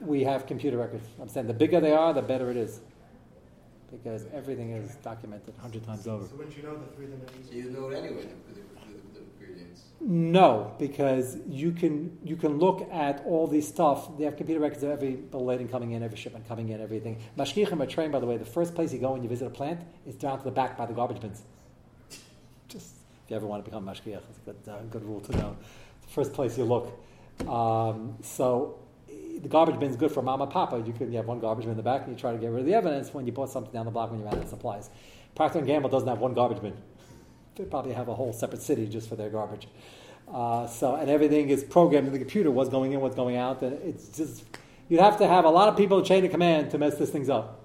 we 0.00 0.24
have 0.24 0.46
computer 0.46 0.78
records. 0.78 1.06
I'm 1.20 1.28
saying 1.28 1.46
the 1.46 1.54
bigger 1.54 1.80
they 1.80 1.92
are, 1.92 2.12
the 2.12 2.22
better 2.22 2.50
it 2.50 2.56
is, 2.56 2.80
because 3.90 4.24
everything 4.32 4.70
is 4.72 4.94
documented 4.96 5.54
a 5.56 5.60
hundred 5.60 5.84
times 5.84 6.06
over. 6.06 6.26
So 6.26 6.36
wouldn't 6.36 6.56
you 6.56 6.62
know 6.62 6.76
the 6.78 6.86
three 6.94 7.06
that 7.06 7.30
So 7.48 7.54
you 7.54 7.70
know 7.70 7.88
it 7.90 7.96
anyway, 7.96 8.26
the, 8.48 8.54
the, 8.54 8.60
the, 8.60 9.18
the 9.18 9.20
ingredients. 9.20 9.82
No, 10.00 10.74
because 10.78 11.36
you 11.48 11.72
can 11.72 12.16
you 12.24 12.36
can 12.36 12.58
look 12.58 12.88
at 12.92 13.22
all 13.26 13.46
these 13.46 13.68
stuff. 13.68 14.16
They 14.16 14.24
have 14.24 14.36
computer 14.36 14.60
records 14.60 14.82
of 14.82 14.90
every 14.90 15.18
loading 15.32 15.68
coming 15.68 15.92
in, 15.92 16.02
every 16.02 16.18
shipment 16.18 16.48
coming 16.48 16.68
in, 16.70 16.80
everything. 16.80 17.20
Mashgichim 17.36 17.80
are 17.80 17.86
trained, 17.86 18.12
by 18.12 18.20
the 18.20 18.26
way. 18.26 18.36
The 18.36 18.44
first 18.44 18.74
place 18.74 18.92
you 18.92 18.98
go 18.98 19.12
when 19.12 19.22
you 19.22 19.28
visit 19.28 19.46
a 19.46 19.50
plant 19.50 19.80
is 20.06 20.14
down 20.14 20.38
to 20.38 20.44
the 20.44 20.50
back 20.50 20.76
by 20.76 20.86
the 20.86 20.94
garbage 20.94 21.20
bins. 21.20 21.42
Just 22.68 22.94
if 23.24 23.30
you 23.30 23.36
ever 23.36 23.46
want 23.46 23.64
to 23.64 23.70
become 23.70 23.84
mashgiach, 23.84 24.22
it's 24.28 24.38
a 24.38 24.52
good, 24.52 24.56
uh, 24.68 24.78
good 24.90 25.04
rule 25.04 25.20
to 25.20 25.36
know. 25.36 25.56
The 26.02 26.12
first 26.12 26.32
place 26.32 26.56
you 26.56 26.64
look. 26.64 26.98
Um, 27.48 28.16
so 28.22 28.78
the 29.42 29.48
garbage 29.48 29.78
bin 29.78 29.90
is 29.90 29.96
good 29.96 30.12
for 30.12 30.22
mama 30.22 30.46
papa. 30.46 30.82
You 30.84 30.92
could 30.92 31.10
you 31.10 31.16
have 31.16 31.26
one 31.26 31.40
garbage 31.40 31.64
bin 31.64 31.72
in 31.72 31.76
the 31.76 31.82
back, 31.82 32.02
and 32.02 32.12
you 32.12 32.18
try 32.18 32.32
to 32.32 32.38
get 32.38 32.50
rid 32.50 32.60
of 32.60 32.66
the 32.66 32.74
evidence 32.74 33.14
when 33.14 33.26
you 33.26 33.32
bought 33.32 33.50
something 33.50 33.72
down 33.72 33.86
the 33.86 33.90
block 33.90 34.10
when 34.10 34.20
you 34.20 34.24
ran 34.24 34.34
out 34.34 34.42
of 34.42 34.48
supplies. 34.48 34.90
Procter 35.34 35.58
and 35.58 35.66
Gamble 35.66 35.88
doesn't 35.88 36.08
have 36.08 36.18
one 36.18 36.34
garbage 36.34 36.60
bin. 36.60 36.74
They 37.56 37.64
probably 37.64 37.92
have 37.92 38.08
a 38.08 38.14
whole 38.14 38.32
separate 38.32 38.62
city 38.62 38.86
just 38.86 39.08
for 39.08 39.16
their 39.16 39.30
garbage. 39.30 39.68
Uh, 40.32 40.66
so 40.66 40.94
and 40.94 41.10
everything 41.10 41.48
is 41.48 41.64
programmed 41.64 42.06
in 42.06 42.12
the 42.12 42.18
computer. 42.18 42.50
What's 42.50 42.70
going 42.70 42.92
in, 42.92 43.00
what's 43.00 43.16
going 43.16 43.36
out, 43.36 43.62
and 43.62 43.72
it's 43.82 44.08
just 44.16 44.44
you'd 44.88 45.00
have 45.00 45.18
to 45.18 45.26
have 45.26 45.44
a 45.44 45.50
lot 45.50 45.68
of 45.68 45.76
people 45.76 46.02
chain 46.02 46.24
of 46.24 46.30
command 46.30 46.70
to 46.72 46.78
mess 46.78 46.96
this 46.96 47.10
things 47.10 47.28
up. 47.28 47.60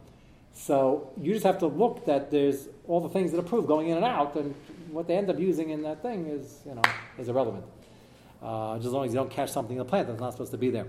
So 0.54 1.12
you 1.22 1.34
just 1.34 1.46
have 1.46 1.60
to 1.60 1.68
look 1.68 2.06
that 2.06 2.32
there's 2.32 2.70
all 2.88 3.02
the 3.02 3.10
things 3.10 3.32
that 3.32 3.40
are 3.40 3.44
proved 3.44 3.68
going 3.68 3.90
in 3.90 3.98
and 3.98 4.06
out, 4.06 4.36
and 4.36 4.56
what 4.92 5.08
they 5.08 5.18
end 5.18 5.30
up 5.30 5.40
using 5.40 5.70
in 5.72 5.84
that 5.84 6.02
thing 6.02 6.28
is 6.28 6.62
you 6.66 6.74
know 6.74 6.82
is 7.20 7.28
irrelevant. 7.30 7.66
Uh, 8.42 8.76
just 8.76 8.88
as 8.88 8.94
long 8.94 9.06
as 9.06 9.12
you 9.12 9.18
don't 9.18 9.32
catch 9.32 9.52
something 9.52 9.76
in 9.76 9.80
the 9.80 9.90
plant 9.90 10.08
that's 10.08 10.20
not 10.20 10.32
supposed 10.32 10.52
to 10.52 10.58
be 10.58 10.70
there. 10.70 10.88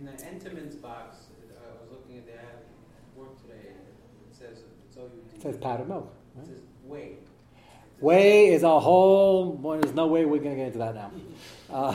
In 0.00 0.06
the 0.06 0.12
Entenmann's 0.12 0.76
box, 0.76 1.16
uh, 1.50 1.62
I 1.62 1.82
was 1.82 1.90
looking 1.92 2.16
at 2.16 2.26
the 2.26 2.32
ad 2.32 2.38
at 2.40 3.18
work 3.18 3.38
today, 3.42 3.68
it 3.68 4.34
says, 4.34 4.62
it's 4.88 4.96
OUD. 4.96 5.10
It 5.34 5.42
says 5.42 5.58
powdered 5.58 5.88
milk. 5.88 6.10
It 6.40 6.46
says 6.46 6.60
whey. 6.86 7.16
Way 8.00 8.46
is 8.46 8.62
a 8.62 8.80
whole. 8.80 9.52
Well, 9.52 9.78
there's 9.78 9.94
no 9.94 10.06
way 10.06 10.24
we're 10.24 10.40
going 10.40 10.56
to 10.56 10.56
get 10.56 10.66
into 10.68 10.78
that 10.78 10.94
now. 10.94 11.12
Uh, 11.70 11.92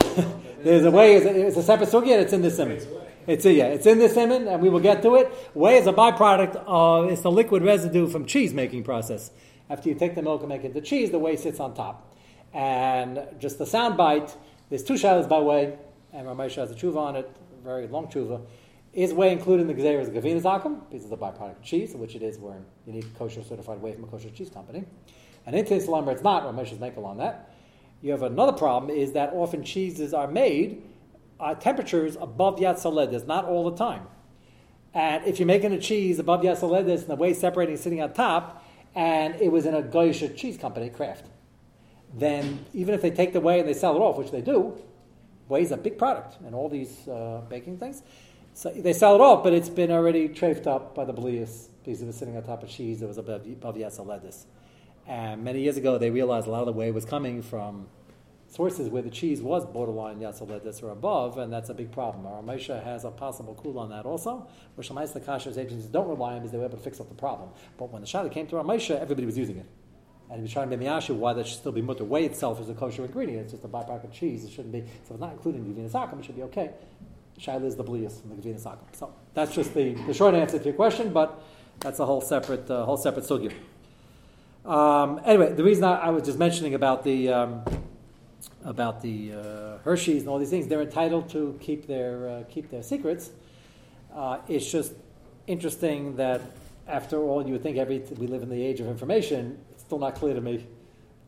there's 0.62 0.84
a 0.84 0.90
way. 0.92 1.16
It's 1.16 1.26
a, 1.26 1.46
it's 1.48 1.56
a 1.56 1.64
separate 1.64 1.88
sugya. 1.88 2.20
It's 2.20 2.32
in 2.32 2.42
this 2.42 2.56
simon. 2.56 2.80
It's 3.26 3.44
a, 3.44 3.52
yeah. 3.52 3.66
It's 3.66 3.86
in 3.86 3.98
this 3.98 4.14
simon, 4.14 4.46
and 4.46 4.62
we 4.62 4.68
will 4.68 4.78
get 4.78 5.02
to 5.02 5.16
it. 5.16 5.26
Whey 5.54 5.78
is 5.78 5.88
a 5.88 5.92
byproduct 5.92 6.62
of. 6.64 7.10
It's 7.10 7.22
the 7.22 7.32
liquid 7.32 7.64
residue 7.64 8.06
from 8.06 8.24
cheese 8.24 8.54
making 8.54 8.84
process. 8.84 9.32
After 9.68 9.88
you 9.88 9.96
take 9.96 10.14
the 10.14 10.22
milk 10.22 10.42
and 10.42 10.48
make 10.48 10.62
it 10.62 10.68
into 10.68 10.80
cheese, 10.80 11.10
the 11.10 11.18
whey 11.18 11.34
sits 11.34 11.58
on 11.58 11.74
top. 11.74 12.14
And 12.54 13.26
just 13.40 13.58
the 13.58 13.66
sound 13.66 13.96
bite. 13.96 14.36
There's 14.70 14.84
two 14.84 14.96
shadows 14.96 15.26
by 15.26 15.40
way, 15.40 15.76
and 16.12 16.28
Ramesh 16.28 16.54
has 16.54 16.70
a 16.70 16.74
tshuva 16.76 16.98
on 16.98 17.16
it, 17.16 17.36
very 17.66 17.88
long 17.88 18.06
tshuva. 18.06 18.40
Is 18.92 19.12
whey 19.12 19.32
included 19.32 19.68
in 19.68 19.76
the 19.76 19.82
Gzeras 19.82 20.08
Gavina 20.08 20.40
Zakum? 20.40 20.88
Because 20.88 21.04
it's 21.04 21.12
a 21.12 21.16
byproduct 21.16 21.58
of 21.58 21.62
cheese, 21.62 21.94
which 21.94 22.14
it 22.14 22.22
is 22.22 22.38
where 22.38 22.62
you 22.86 22.92
need 22.94 23.04
kosher 23.18 23.42
certified 23.42 23.82
whey 23.82 23.92
from 23.92 24.04
a 24.04 24.06
kosher 24.06 24.30
cheese 24.30 24.48
company. 24.48 24.84
And 25.44 25.54
in 25.54 25.64
Tislam, 25.66 26.08
it's 26.08 26.22
not, 26.22 26.44
Ramesh 26.44 26.72
is 26.72 26.80
on 26.96 27.18
that. 27.18 27.54
You 28.00 28.12
have 28.12 28.22
another 28.22 28.52
problem 28.52 28.90
is 28.90 29.12
that 29.12 29.32
often 29.34 29.64
cheeses 29.64 30.14
are 30.14 30.28
made 30.28 30.82
at 31.44 31.60
temperatures 31.60 32.16
above 32.18 32.58
Yat 32.60 32.76
Soledis, 32.76 33.26
not 33.26 33.44
all 33.44 33.68
the 33.70 33.76
time. 33.76 34.06
And 34.94 35.24
if 35.26 35.38
you're 35.38 35.46
making 35.46 35.72
a 35.72 35.80
cheese 35.80 36.18
above 36.18 36.42
Yat 36.42 36.58
Soledis 36.58 37.00
and 37.00 37.08
the 37.08 37.16
whey 37.16 37.34
separating 37.34 37.76
sitting 37.76 38.00
on 38.00 38.12
top, 38.12 38.64
and 38.94 39.34
it 39.36 39.52
was 39.52 39.66
in 39.66 39.74
a 39.74 39.82
Goyish 39.82 40.36
cheese 40.36 40.56
company, 40.56 40.88
Kraft, 40.88 41.26
then 42.14 42.64
even 42.72 42.94
if 42.94 43.02
they 43.02 43.10
take 43.10 43.34
the 43.34 43.40
whey 43.40 43.60
and 43.60 43.68
they 43.68 43.74
sell 43.74 43.94
it 43.94 43.98
off, 43.98 44.16
which 44.16 44.30
they 44.30 44.40
do, 44.40 44.78
is 45.50 45.72
a 45.72 45.76
big 45.76 45.98
product 45.98 46.36
and 46.44 46.54
all 46.54 46.68
these 46.68 47.06
uh, 47.08 47.42
baking 47.48 47.78
things. 47.78 48.02
So 48.54 48.70
they 48.70 48.92
sell 48.92 49.14
it 49.14 49.20
off, 49.20 49.44
but 49.44 49.52
it's 49.52 49.68
been 49.68 49.90
already 49.90 50.28
trafed 50.28 50.66
up 50.66 50.94
by 50.94 51.04
the 51.04 51.12
blias 51.12 51.68
because 51.84 52.02
it 52.02 52.06
was 52.06 52.16
sitting 52.16 52.36
on 52.36 52.42
top 52.42 52.62
of 52.62 52.68
cheese 52.68 53.00
that 53.00 53.06
was 53.06 53.18
above, 53.18 53.46
above 53.46 53.76
Yat 53.76 53.92
Soledis. 53.92 54.46
And 55.06 55.44
many 55.44 55.60
years 55.60 55.76
ago, 55.76 55.98
they 55.98 56.10
realized 56.10 56.46
a 56.46 56.50
lot 56.50 56.60
of 56.60 56.66
the 56.66 56.72
whey 56.72 56.90
was 56.90 57.04
coming 57.04 57.42
from 57.42 57.86
sources 58.48 58.88
where 58.88 59.02
the 59.02 59.10
cheese 59.10 59.42
was 59.42 59.66
borderline 59.66 60.18
Yatzaledis 60.18 60.82
or 60.82 60.90
above, 60.90 61.38
and 61.38 61.52
that's 61.52 61.68
a 61.68 61.74
big 61.74 61.92
problem. 61.92 62.26
Our 62.26 62.42
Moshe 62.42 62.82
has 62.82 63.04
a 63.04 63.10
possible 63.10 63.58
cool 63.62 63.78
on 63.78 63.90
that 63.90 64.06
also, 64.06 64.48
which 64.74 64.88
Shemais 64.88 65.12
the 65.12 65.20
Kashr's 65.20 65.58
agencies 65.58 65.90
don't 65.90 66.08
rely 66.08 66.32
on 66.32 66.38
because 66.38 66.52
they 66.52 66.58
were 66.58 66.64
able 66.64 66.78
to 66.78 66.82
fix 66.82 67.00
up 67.00 67.08
the 67.08 67.14
problem. 67.14 67.50
But 67.76 67.92
when 67.92 68.02
the 68.02 68.08
Shaila 68.08 68.32
came 68.32 68.46
to 68.48 68.56
Moshe, 68.56 68.98
everybody 68.98 69.26
was 69.26 69.36
using 69.36 69.58
it. 69.58 69.66
And 70.28 70.38
he 70.38 70.42
was 70.42 70.52
trying 70.52 70.70
to 70.70 70.76
be 70.76 70.84
miyashu 70.84 71.14
why 71.14 71.32
that 71.34 71.46
should 71.46 71.58
still 71.58 71.72
be 71.72 71.82
mutter. 71.82 72.04
Whey 72.04 72.24
itself 72.24 72.60
is 72.60 72.68
a 72.68 72.74
kosher 72.74 73.04
ingredient, 73.04 73.44
it's 73.44 73.52
just 73.52 73.64
a 73.64 73.68
byproduct 73.68 74.04
of 74.04 74.12
cheese, 74.12 74.44
it 74.44 74.50
shouldn't 74.50 74.72
be. 74.72 74.80
So 75.06 75.14
it's 75.14 75.20
not 75.20 75.32
included 75.32 75.64
in 75.64 75.74
Gavina 75.74 75.90
Sakum, 75.90 76.18
it 76.18 76.24
should 76.24 76.36
be 76.36 76.42
okay. 76.44 76.70
Shaila 77.38 77.64
is 77.64 77.76
the 77.76 77.84
blias 77.84 78.20
from 78.20 78.40
the 78.40 78.48
Sakum. 78.54 78.78
So 78.92 79.14
that's 79.34 79.54
just 79.54 79.74
the, 79.74 79.92
the 80.06 80.14
short 80.14 80.34
answer 80.34 80.58
to 80.58 80.64
your 80.64 80.74
question, 80.74 81.12
but 81.12 81.42
that's 81.80 82.00
a 82.00 82.06
whole 82.06 82.20
separate, 82.20 82.70
uh, 82.70 82.84
whole 82.84 82.96
separate 82.96 83.24
sugya. 83.26 83.52
Um, 84.64 85.20
anyway, 85.24 85.52
the 85.52 85.62
reason 85.62 85.84
I, 85.84 85.96
I, 85.96 86.08
was 86.10 86.24
just 86.24 86.38
mentioning 86.38 86.74
about 86.74 87.04
the 87.04 87.28
um, 87.28 87.62
about 88.64 89.00
the 89.00 89.32
uh, 89.32 89.78
Hershey's 89.84 90.22
and 90.22 90.28
all 90.28 90.40
these 90.40 90.50
things, 90.50 90.66
they're 90.66 90.82
entitled 90.82 91.28
to 91.30 91.56
keep 91.60 91.86
their 91.86 92.28
uh, 92.28 92.42
keep 92.50 92.68
their 92.68 92.82
secrets. 92.82 93.30
Uh, 94.12 94.38
it's 94.48 94.68
just 94.68 94.92
interesting 95.46 96.16
that 96.16 96.40
after 96.88 97.18
all, 97.18 97.46
you 97.46 97.52
would 97.52 97.62
think 97.62 97.76
every 97.76 98.00
we 98.18 98.26
live 98.26 98.42
in 98.42 98.48
the 98.48 98.60
age 98.60 98.80
of 98.80 98.88
information. 98.88 99.58
Still 99.86 100.00
not 100.00 100.16
clear 100.16 100.34
to 100.34 100.40
me 100.40 100.66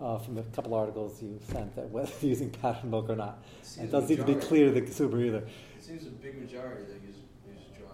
uh, 0.01 0.19
from 0.19 0.35
the 0.35 0.43
couple 0.43 0.75
articles 0.75 1.23
you 1.23 1.39
sent 1.53 1.77
that 1.77 1.89
whether 1.91 2.11
using 2.21 2.51
pattern 2.51 2.91
milk 2.91 3.09
or 3.09 3.15
not. 3.15 3.45
seems 3.63 3.89
It 3.89 3.93
doesn't 3.93 4.09
seem 4.09 4.17
to 4.19 4.25
be 4.25 4.35
clear 4.35 4.67
to 4.67 4.73
the 4.73 4.81
consumer 4.81 5.21
either. 5.21 5.39
It 5.39 5.47
seems 5.81 6.07
a 6.07 6.11
big 6.11 6.41
majority 6.41 6.85
that 6.87 7.01
use, 7.07 7.17
use 7.47 7.79
dry. 7.79 7.87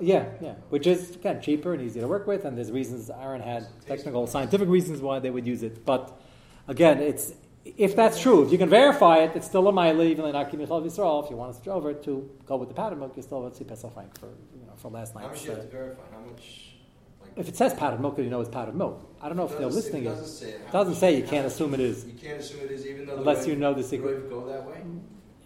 Yeah, 0.00 0.26
yeah, 0.40 0.54
which 0.70 0.88
is 0.88 1.14
again 1.14 1.40
cheaper 1.40 1.74
and 1.74 1.82
easier 1.82 2.02
to 2.02 2.08
work 2.08 2.26
with, 2.26 2.44
and 2.44 2.58
there's 2.58 2.72
reasons 2.72 3.08
Aaron 3.08 3.40
had 3.40 3.68
technical, 3.86 4.26
scientific 4.26 4.68
reasons 4.68 5.00
why 5.00 5.20
they 5.20 5.30
would 5.30 5.46
use 5.46 5.62
it. 5.62 5.86
But 5.86 6.20
again, 6.66 6.98
it's 6.98 7.34
if 7.64 7.94
that's 7.94 8.20
true, 8.20 8.44
if 8.44 8.50
you 8.50 8.58
can 8.58 8.68
verify 8.68 9.18
it, 9.18 9.36
it's 9.36 9.46
still 9.46 9.68
a 9.68 9.72
mile, 9.72 10.02
even 10.02 10.24
though 10.24 10.32
not 10.32 10.50
keeping 10.50 10.66
Yisrael. 10.66 11.22
If 11.22 11.30
you 11.30 11.36
want 11.36 11.52
to 11.52 11.56
switch 11.56 11.68
over 11.68 11.92
to 11.92 12.30
go 12.46 12.56
with 12.56 12.68
the 12.68 12.74
pattern 12.74 12.98
milk, 12.98 13.16
you 13.16 13.22
still 13.22 13.44
have 13.44 13.52
to 13.52 13.58
see 13.58 13.64
Pesach 13.64 13.94
Frank 13.94 14.18
for 14.18 14.26
you 14.26 14.66
know 14.66 14.72
for 14.74 14.90
last 14.90 15.14
night. 15.14 15.22
How 15.22 15.28
night's. 15.28 15.42
much 15.42 15.48
you 15.50 15.54
have 15.54 15.70
to 15.70 15.76
verify? 15.76 16.02
How 16.10 16.20
much? 16.20 16.69
If 17.36 17.48
it 17.48 17.56
says 17.56 17.74
powdered 17.74 18.00
milk, 18.00 18.16
then 18.16 18.24
you 18.24 18.30
know 18.30 18.40
it's 18.40 18.50
powdered 18.50 18.74
milk. 18.74 19.06
I 19.20 19.28
don't 19.28 19.36
know 19.36 19.44
if 19.44 19.56
they're 19.56 19.66
listing 19.66 20.02
it 20.04 20.08
doesn't 20.08 20.26
say 20.26 20.50
it. 20.50 20.60
It 20.60 20.72
doesn't 20.72 20.94
say 20.96 21.16
you 21.16 21.24
can't 21.24 21.46
assume 21.46 21.74
it 21.74 21.80
is. 21.80 22.04
You 22.04 22.12
can't 22.14 22.40
assume 22.40 22.60
it 22.60 22.70
is, 22.70 22.86
even 22.86 23.06
though 23.06 23.16
Unless 23.16 23.44
the 23.44 23.50
you 23.50 23.56
know 23.56 23.74
the 23.74 23.82
secret. 23.82 24.24
Roiv 24.24 24.30
go 24.30 24.46
that 24.48 24.64
way. 24.64 24.82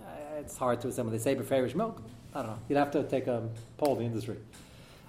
Uh, 0.00 0.40
it's 0.40 0.56
hard 0.56 0.80
to 0.82 0.88
assume. 0.88 1.10
They 1.10 1.18
say 1.18 1.34
beferish 1.34 1.74
milk. 1.74 2.02
I 2.34 2.38
don't 2.38 2.50
know. 2.50 2.58
You'd 2.68 2.78
have 2.78 2.90
to 2.92 3.04
take 3.04 3.26
a 3.26 3.48
poll 3.76 3.92
of 3.92 3.98
the 3.98 4.04
industry. 4.04 4.36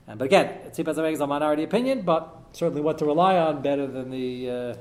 And, 0.07 0.19
but 0.19 0.25
again, 0.25 0.59
Tzipas 0.69 0.95
Aveg 0.95 1.13
is 1.13 1.19
a 1.19 1.27
minority 1.27 1.63
opinion, 1.63 2.01
but 2.01 2.29
certainly 2.51 2.81
what 2.81 2.99
to 2.99 3.05
rely 3.05 3.37
on 3.37 3.61
better 3.61 3.87
than 3.87 4.11
the 4.11 4.49
uh, 4.49 4.75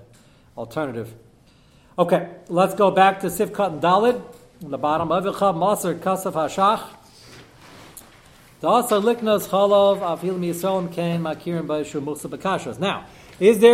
alternative. 0.59 1.14
Okay, 1.98 2.28
let's 2.48 2.74
go 2.74 2.90
back 2.90 3.20
to 3.20 3.28
Sifkat 3.28 3.72
and 3.72 3.83
Dalid. 3.83 4.22
In 4.61 4.70
the 4.70 4.78
bottom 4.78 5.11
of 5.11 5.24
Avicha, 5.24 5.54
Maser, 5.54 5.98
Kasaf, 5.98 6.33
Hashach. 6.33 6.83
Now, 8.64 8.79
is 8.79 8.88
there 8.88 8.96
a 8.96 9.03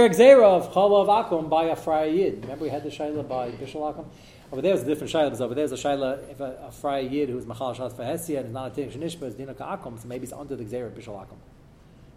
xera 0.08 0.42
of 0.42 0.72
chalov 0.72 1.06
akum 1.06 1.48
by 1.48 1.64
a 1.66 1.76
friar 1.76 2.06
yid? 2.06 2.42
Remember 2.42 2.64
we 2.64 2.70
had 2.70 2.82
the 2.82 2.88
shaila 2.88 3.28
by 3.28 3.52
bishul 3.52 3.94
akum? 3.94 4.06
Over 4.50 4.62
there's 4.62 4.82
a 4.82 4.84
different 4.84 5.12
shaila, 5.12 5.26
because 5.26 5.40
over 5.42 5.54
there's 5.54 5.70
a 5.70 5.76
shaila 5.76 6.28
if 6.28 6.40
a, 6.40 6.66
a 6.66 6.72
friar 6.72 7.02
yid 7.02 7.28
who 7.28 7.38
is 7.38 7.46
machal 7.46 7.72
for 7.74 8.02
hesia 8.02 8.38
and 8.38 8.46
is 8.46 8.52
not 8.52 8.76
a 8.76 8.82
tinsh 8.82 8.96
nishba 8.96 9.28
is 9.28 9.36
dina 9.36 9.54
akum, 9.54 9.96
so 9.96 10.08
maybe 10.08 10.24
it's 10.24 10.32
under 10.32 10.56
the 10.56 10.64
xera 10.64 10.88
of 10.88 10.94
bishul 10.94 11.14
akum. 11.14 11.36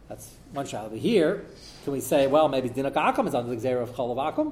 That's 0.10 0.34
one 0.52 0.66
shaila. 0.66 0.90
But 0.90 0.98
here, 0.98 1.46
can 1.84 1.94
we 1.94 2.00
say, 2.00 2.26
well, 2.26 2.48
maybe 2.48 2.70
dina 2.70 2.90
akum 2.90 3.28
is 3.28 3.36
under 3.36 3.54
the 3.54 3.62
xera 3.68 3.84
of 3.84 3.92
chalov 3.92 4.18
akum? 4.34 4.52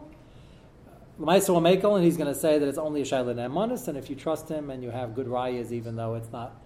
Lamaisa 1.19 1.49
will 1.49 1.61
makel, 1.61 1.95
and 1.95 2.05
he's 2.05 2.17
going 2.17 2.31
to 2.31 2.39
say 2.39 2.59
that 2.59 2.67
it's 2.67 2.77
only 2.77 3.01
a 3.01 3.03
shaila 3.03 3.33
nemanis, 3.33 3.87
and 3.87 3.97
if 3.97 4.11
you 4.11 4.15
trust 4.15 4.47
him 4.47 4.69
and 4.69 4.83
you 4.83 4.91
have 4.91 5.15
good 5.15 5.25
rayas, 5.25 5.71
even 5.71 5.95
though 5.95 6.13
it's 6.13 6.31
not 6.31 6.60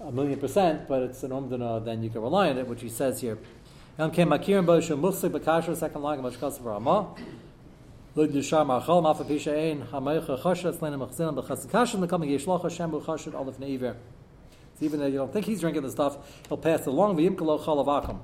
a 0.00 0.10
million 0.10 0.38
percent, 0.38 0.88
but 0.88 1.02
it's 1.02 1.22
an 1.22 1.30
umdana, 1.30 1.84
then 1.84 2.02
you 2.02 2.10
can 2.10 2.22
rely 2.22 2.50
on 2.50 2.58
it, 2.58 2.66
which 2.66 2.80
he 2.80 2.88
says 2.88 3.20
here. 3.20 3.38
So 3.98 4.06
even 4.06 4.30
though 15.00 15.06
you 15.06 15.18
don't 15.18 15.32
think 15.32 15.44
he's 15.46 15.60
drinking 15.60 15.82
the 15.82 15.90
stuff, 15.90 16.16
he'll 16.48 16.56
pass 16.56 16.80
it 16.80 16.86
along, 16.86 17.16
v'yim 17.18 17.36
kalo. 17.36 17.58
So 17.58 18.20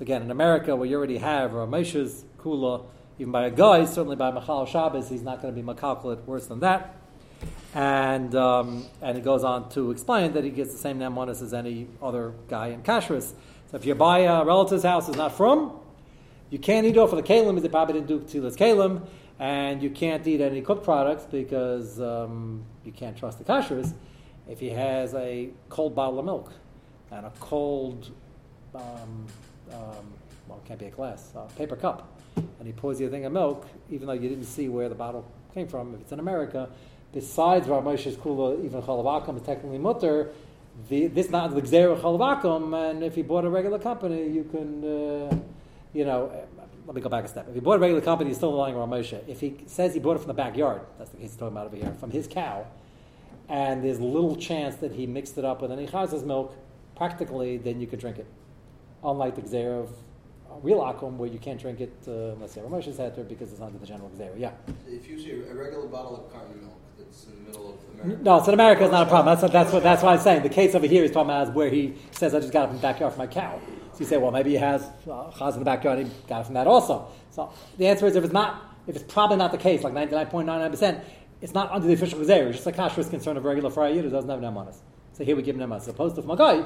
again, 0.00 0.22
in 0.22 0.30
America, 0.32 0.74
where 0.74 0.88
you 0.88 0.96
already 0.96 1.18
have 1.18 1.52
Ramesh's 1.52 2.24
kula, 2.38 2.84
even 3.18 3.30
by 3.30 3.46
a 3.46 3.50
guy, 3.50 3.84
certainly 3.84 4.16
by 4.16 4.32
Machal 4.32 4.66
Shabbos, 4.66 5.08
he's 5.08 5.22
not 5.22 5.40
going 5.40 5.54
to 5.54 5.62
be 5.62 5.66
makalkalit 5.66 6.24
worse 6.24 6.46
than 6.46 6.60
that. 6.60 6.95
And 7.74 8.34
um, 8.34 8.86
and 9.02 9.16
he 9.16 9.22
goes 9.22 9.44
on 9.44 9.68
to 9.70 9.90
explain 9.90 10.32
that 10.32 10.44
he 10.44 10.50
gets 10.50 10.72
the 10.72 10.78
same 10.78 10.98
nemanis 10.98 11.42
as 11.42 11.52
any 11.52 11.88
other 12.02 12.32
guy 12.48 12.68
in 12.68 12.82
kashrus. 12.82 13.32
So 13.70 13.76
if 13.76 13.84
you 13.84 13.94
buy 13.94 14.20
a 14.20 14.44
relative's 14.44 14.84
house 14.84 15.08
is 15.08 15.16
not 15.16 15.36
from, 15.36 15.72
you 16.48 16.58
can't 16.58 16.86
eat 16.86 16.96
off 16.96 17.12
of 17.12 17.16
the 17.16 17.22
kalim 17.22 17.50
because 17.50 17.62
they 17.64 17.68
probably 17.68 18.00
didn't 18.00 18.08
do 18.08 18.20
tzilas 18.20 18.56
kalim, 18.56 19.06
and 19.38 19.82
you 19.82 19.90
can't 19.90 20.26
eat 20.26 20.40
any 20.40 20.62
cooked 20.62 20.84
products 20.84 21.24
because 21.24 22.00
um, 22.00 22.64
you 22.84 22.92
can't 22.92 23.16
trust 23.16 23.38
the 23.38 23.44
kashrus. 23.44 23.92
If 24.48 24.60
he 24.60 24.70
has 24.70 25.12
a 25.14 25.50
cold 25.68 25.94
bottle 25.94 26.18
of 26.20 26.24
milk 26.24 26.52
and 27.10 27.26
a 27.26 27.32
cold, 27.40 28.10
um, 28.74 29.26
um, 29.72 30.06
well, 30.48 30.58
it 30.64 30.68
can't 30.68 30.78
be 30.78 30.86
a 30.86 30.90
glass, 30.90 31.32
a 31.34 31.46
paper 31.58 31.76
cup, 31.76 32.16
and 32.36 32.66
he 32.66 32.72
pours 32.72 33.00
you 33.00 33.08
a 33.08 33.10
thing 33.10 33.24
of 33.24 33.32
milk, 33.32 33.66
even 33.90 34.06
though 34.06 34.12
you 34.12 34.28
didn't 34.28 34.44
see 34.44 34.68
where 34.68 34.88
the 34.88 34.94
bottle 34.94 35.30
came 35.52 35.66
from, 35.66 35.94
if 35.94 36.00
it's 36.02 36.12
in 36.12 36.20
America, 36.20 36.68
besides 37.16 37.66
Rav 37.66 37.82
Moshe's 37.82 38.14
kula, 38.14 38.62
even 38.62 38.82
chalavakum 38.82 39.36
is 39.36 39.42
technically 39.42 39.78
mutter. 39.78 40.32
The, 40.90 41.06
this 41.06 41.30
not 41.30 41.54
the 41.54 41.62
gzera 41.62 41.98
chalavakum, 41.98 42.90
and 42.90 43.02
if 43.02 43.16
you 43.16 43.24
bought 43.24 43.46
a 43.46 43.48
regular 43.48 43.78
company, 43.78 44.28
you 44.28 44.44
can, 44.44 44.68
uh, 44.84 45.38
you 45.94 46.04
know. 46.04 46.30
Let 46.86 46.94
me 46.94 47.00
go 47.00 47.08
back 47.08 47.24
a 47.24 47.28
step. 47.28 47.48
If 47.48 47.54
he 47.54 47.60
bought 47.60 47.76
a 47.76 47.78
regular 47.80 48.02
company, 48.02 48.30
he's 48.30 48.36
still 48.36 48.52
relying 48.52 48.76
on 48.76 48.88
Rav 48.88 49.00
Moshe. 49.00 49.18
If 49.26 49.40
he 49.40 49.56
says 49.66 49.92
he 49.94 49.98
bought 49.98 50.16
it 50.16 50.18
from 50.20 50.28
the 50.28 50.34
backyard, 50.34 50.82
that's 50.98 51.10
the 51.10 51.16
case 51.16 51.30
he's 51.30 51.36
talking 51.36 51.56
about 51.56 51.66
over 51.66 51.76
here, 51.76 51.92
from 51.98 52.12
his 52.12 52.28
cow, 52.28 52.66
and 53.48 53.82
there's 53.82 53.98
little 53.98 54.36
chance 54.36 54.76
that 54.76 54.92
he 54.92 55.06
mixed 55.06 55.36
it 55.38 55.44
up 55.44 55.62
with 55.62 55.72
any 55.72 55.86
chaz's 55.86 56.22
milk, 56.22 56.54
practically, 56.94 57.56
then 57.56 57.80
you 57.80 57.86
could 57.86 57.98
drink 57.98 58.18
it. 58.18 58.26
Unlike 59.02 59.36
the 59.36 59.42
gzera 59.42 59.82
of 59.84 59.88
uh, 59.88 60.60
real 60.62 60.80
akum, 60.80 61.16
where 61.16 61.30
you 61.30 61.38
can't 61.38 61.60
drink 61.60 61.80
it 61.80 61.96
uh, 62.06 62.34
unless 62.34 62.54
you 62.54 62.62
have 62.62 62.70
a 62.70 62.76
Moshe's 62.76 62.98
heter 62.98 63.26
because 63.26 63.50
it's 63.52 63.62
under 63.62 63.78
the 63.78 63.86
general 63.86 64.10
gzera. 64.10 64.38
Yeah. 64.38 64.52
If 64.86 65.08
you 65.08 65.18
see 65.18 65.32
a 65.50 65.54
regular 65.54 65.86
bottle 65.86 66.14
of 66.16 66.32
carton 66.32 66.60
milk 66.60 66.76
that's 67.06 67.24
in 67.24 67.34
the 67.36 67.50
middle 67.50 67.74
of 67.74 68.00
America. 68.00 68.22
No, 68.22 68.40
so 68.40 68.48
in 68.48 68.54
America 68.54 68.84
it's 68.84 68.92
not 68.92 69.06
a 69.06 69.10
problem. 69.10 69.34
That's 69.34 69.42
what, 69.42 69.52
that's 69.52 69.72
what 69.72 69.82
that's 69.82 70.02
what 70.02 70.12
I'm 70.12 70.20
saying. 70.20 70.42
The 70.42 70.48
case 70.48 70.74
over 70.74 70.86
here 70.86 71.04
is 71.04 71.10
talking 71.10 71.30
about 71.30 71.48
is 71.48 71.54
where 71.54 71.70
he 71.70 71.94
says, 72.12 72.34
"I 72.34 72.40
just 72.40 72.52
got 72.52 72.64
it 72.64 72.66
from 72.68 72.76
the 72.76 72.82
backyard 72.82 73.12
from 73.12 73.18
my 73.18 73.26
cow." 73.26 73.60
So 73.92 74.00
you 74.00 74.06
say, 74.06 74.18
"Well, 74.18 74.30
maybe 74.30 74.50
he 74.50 74.56
has 74.56 74.82
uh, 74.82 75.30
chaz 75.30 75.54
in 75.54 75.60
the 75.60 75.64
backyard. 75.64 75.98
He 75.98 76.10
got 76.28 76.40
it 76.42 76.44
from 76.44 76.54
that 76.54 76.66
also." 76.66 77.08
So 77.30 77.52
the 77.78 77.86
answer 77.86 78.06
is, 78.06 78.16
if 78.16 78.24
it's 78.24 78.32
not, 78.32 78.76
if 78.86 78.96
it's 78.96 79.12
probably 79.12 79.36
not 79.36 79.52
the 79.52 79.58
case, 79.58 79.82
like 79.82 79.94
99.99 79.94 80.70
percent, 80.70 81.04
it's 81.40 81.54
not 81.54 81.70
under 81.70 81.86
the 81.86 81.94
official 81.94 82.18
gazera. 82.18 82.48
It's 82.48 82.56
just 82.64 82.66
like 82.66 82.76
kashrus 82.76 83.10
concern 83.10 83.36
of 83.36 83.44
regular 83.44 83.70
fry 83.70 83.88
yid 83.88 84.04
who 84.04 84.10
doesn't 84.10 84.30
have 84.30 84.40
nemanis. 84.40 84.76
So 85.12 85.24
here 85.24 85.36
we 85.36 85.42
give 85.42 85.56
nemanis. 85.56 85.82
As 85.82 85.88
opposed 85.88 86.16
to 86.16 86.22
from 86.22 86.32
a 86.32 86.36
guy, 86.36 86.64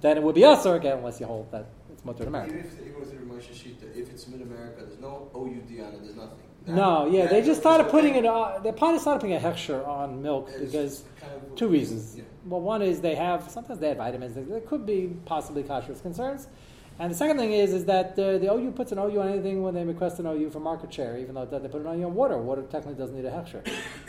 then 0.00 0.16
it 0.16 0.22
would 0.22 0.34
be 0.34 0.44
usher 0.44 0.74
again, 0.76 0.98
unless 0.98 1.20
you 1.20 1.26
hold 1.26 1.50
that 1.52 1.66
it's 1.92 2.04
mutter 2.04 2.22
in 2.22 2.28
America. 2.28 2.54
Even 2.54 2.66
if 2.66 2.80
even 2.80 3.00
with 3.00 3.10
the 3.10 3.16
Ramosha 3.16 3.52
Shita, 3.52 3.96
if 3.96 4.10
it's 4.10 4.26
mid 4.28 4.40
America, 4.42 4.84
there's 4.86 5.00
no 5.00 5.30
OUD 5.34 5.86
on 5.86 5.94
it. 5.94 6.02
There's 6.02 6.16
nothing. 6.16 6.49
No, 6.66 7.06
yeah, 7.06 7.26
they 7.26 7.42
just 7.42 7.60
started 7.60 7.88
putting 7.88 8.14
it. 8.14 8.24
Uh, 8.24 8.58
they 8.62 8.72
probably 8.72 8.98
started 9.00 9.20
putting 9.20 9.36
a 9.36 9.40
hechsher 9.40 9.86
on 9.86 10.22
milk 10.22 10.50
because 10.58 11.04
two 11.56 11.68
reasons. 11.68 12.20
Well, 12.44 12.60
one 12.60 12.82
is 12.82 13.00
they 13.00 13.14
have 13.14 13.50
sometimes 13.50 13.80
they 13.80 13.88
have 13.88 13.96
vitamins. 13.98 14.34
There 14.34 14.60
could 14.60 14.86
be 14.86 15.16
possibly 15.24 15.62
kashrus 15.62 16.00
concerns, 16.02 16.48
and 16.98 17.10
the 17.10 17.16
second 17.16 17.38
thing 17.38 17.52
is 17.52 17.72
is 17.72 17.86
that 17.86 18.12
uh, 18.12 18.38
the 18.38 18.52
OU 18.52 18.72
puts 18.72 18.92
an 18.92 18.98
OU 18.98 19.20
on 19.20 19.28
anything 19.28 19.62
when 19.62 19.74
they 19.74 19.84
request 19.84 20.18
an 20.20 20.26
OU 20.26 20.50
for 20.50 20.60
market 20.60 20.92
share, 20.92 21.18
even 21.18 21.34
though 21.34 21.46
they 21.46 21.68
put 21.68 21.80
an 21.80 21.86
OU 21.86 22.06
on 22.06 22.14
water. 22.14 22.38
Water 22.38 22.62
technically 22.62 22.94
doesn't 22.94 23.16
need 23.16 23.24
a 23.24 23.30
hechsher. 23.30 23.62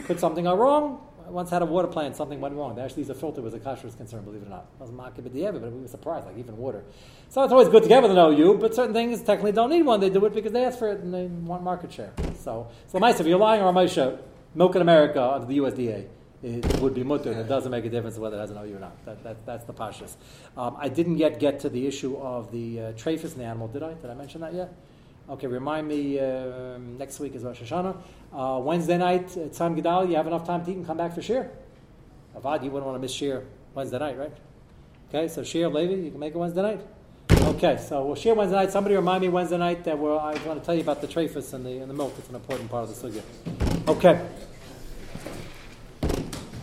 could 0.06 0.20
something 0.20 0.44
go 0.44 0.56
wrong? 0.56 1.02
I 1.32 1.34
once 1.34 1.50
had 1.50 1.62
a 1.62 1.66
water 1.66 1.88
plant, 1.88 2.18
something 2.18 2.42
went 2.42 2.56
wrong. 2.56 2.76
They 2.76 2.82
actually 2.82 3.04
used 3.04 3.12
a 3.12 3.16
filter 3.16 3.42
was 3.42 3.54
a 3.54 3.60
kashrus 3.60 3.96
concern, 3.96 4.26
believe 4.26 4.42
it 4.42 4.48
or 4.48 4.50
not. 4.50 4.66
It 4.74 4.82
wasn't 4.82 4.98
market 4.98 5.24
but 5.24 5.34
but 5.34 5.72
we 5.72 5.82
were 5.82 5.88
surprised, 5.88 6.26
like 6.26 6.38
even 6.38 6.58
water. 6.58 6.84
So 7.30 7.42
it's 7.42 7.54
always 7.54 7.70
good 7.70 7.84
to 7.84 7.90
get 7.90 8.02
with 8.02 8.12
an 8.12 8.18
OU, 8.18 8.58
but 8.58 8.76
certain 8.76 8.94
things 8.94 9.22
technically 9.22 9.54
don't 9.54 9.70
need 9.70 9.84
one. 9.84 10.02
They 10.02 10.10
do 10.10 10.26
it 10.26 10.34
because 10.34 10.52
they 10.52 10.66
ask 10.66 10.78
for 10.78 10.92
it 10.92 11.00
and 11.00 11.14
they 11.14 11.28
want 11.28 11.64
market 11.64 11.94
share. 11.94 12.12
So, 12.36 12.68
so 12.88 13.00
the 13.00 13.20
if 13.22 13.26
you're 13.26 13.40
lying 13.40 13.62
on 13.62 13.74
Ramosha, 13.74 14.20
milk 14.56 14.76
in 14.76 14.82
America 14.82 15.24
under 15.24 15.48
the 15.48 15.58
USDA, 15.60 16.08
it 16.44 16.80
would 16.82 16.94
be 16.94 17.04
mutter, 17.04 17.32
and 17.32 17.40
it 17.40 17.48
doesn't 17.48 17.72
make 17.72 17.86
a 17.86 17.90
difference 17.90 18.18
whether 18.18 18.36
it 18.36 18.42
has 18.42 18.52
an 18.52 18.58
OU 18.58 18.76
or 18.76 18.80
not. 18.80 19.06
That, 19.06 19.24
that, 19.24 19.46
that's 19.46 19.64
the 19.64 19.74
pashas. 19.74 20.18
Um, 20.58 20.76
I 20.78 20.90
didn't 20.90 21.18
yet 21.18 21.40
get 21.40 21.62
to 21.62 21.70
the 21.70 21.88
issue 21.88 22.18
of 22.18 22.52
the 22.52 22.82
uh, 22.82 22.88
in 22.90 23.38
the 23.38 23.46
animal, 23.46 23.70
did 23.70 23.84
I? 23.84 23.94
Did 23.94 24.10
I 24.10 24.16
mention 24.16 24.42
that 24.42 24.54
yet? 24.54 24.74
Okay, 25.30 25.48
remind 25.48 25.88
me 25.88 26.20
um 26.20 26.98
next 26.98 27.20
week 27.20 27.36
is 27.36 27.44
Rosh 27.44 27.62
Hashanah. 27.62 27.96
Uh, 28.34 28.60
Wednesday 28.64 28.98
night, 28.98 29.36
at 29.36 29.54
Sam 29.54 29.76
Gedal, 29.76 30.10
you 30.10 30.16
have 30.16 30.28
enough 30.28 30.46
time 30.46 30.64
to 30.64 30.72
eat 30.72 30.78
and 30.78 30.86
come 30.86 30.98
back 30.98 31.14
for 31.14 31.22
Shir? 31.22 31.52
Avad, 32.38 32.64
you 32.64 32.72
wouldn't 32.72 32.86
want 32.86 32.96
to 32.96 33.00
miss 33.00 33.12
Shir 33.12 33.44
Wednesday 33.74 34.00
night, 34.00 34.18
right? 34.18 34.32
Okay, 35.10 35.28
so 35.28 35.44
Shir, 35.44 35.68
Levi, 35.68 35.96
you 35.96 36.12
can 36.12 36.20
make 36.20 36.34
it 36.34 36.38
Wednesday 36.38 36.62
night? 36.62 36.82
Okay, 37.32 37.78
so 37.78 38.06
we'll 38.06 38.16
share 38.16 38.34
Wednesday 38.34 38.56
night. 38.56 38.72
Somebody 38.72 38.96
remind 38.96 39.22
me 39.22 39.28
Wednesday 39.28 39.58
night 39.58 39.84
that 39.84 39.98
we're, 39.98 40.16
I 40.18 40.34
want 40.46 40.60
to 40.60 40.66
tell 40.66 40.76
you 40.76 40.82
about 40.82 41.02
the 41.02 41.08
traphus 41.08 41.54
and 41.54 41.66
the, 41.66 41.80
and 41.80 41.90
the 41.90 41.94
milk. 41.94 42.14
It's 42.18 42.30
an 42.30 42.36
important 42.36 42.70
part 42.70 42.88
of 42.88 43.02
the 43.02 43.10
sugya. 43.10 43.22
Okay. 43.90 44.26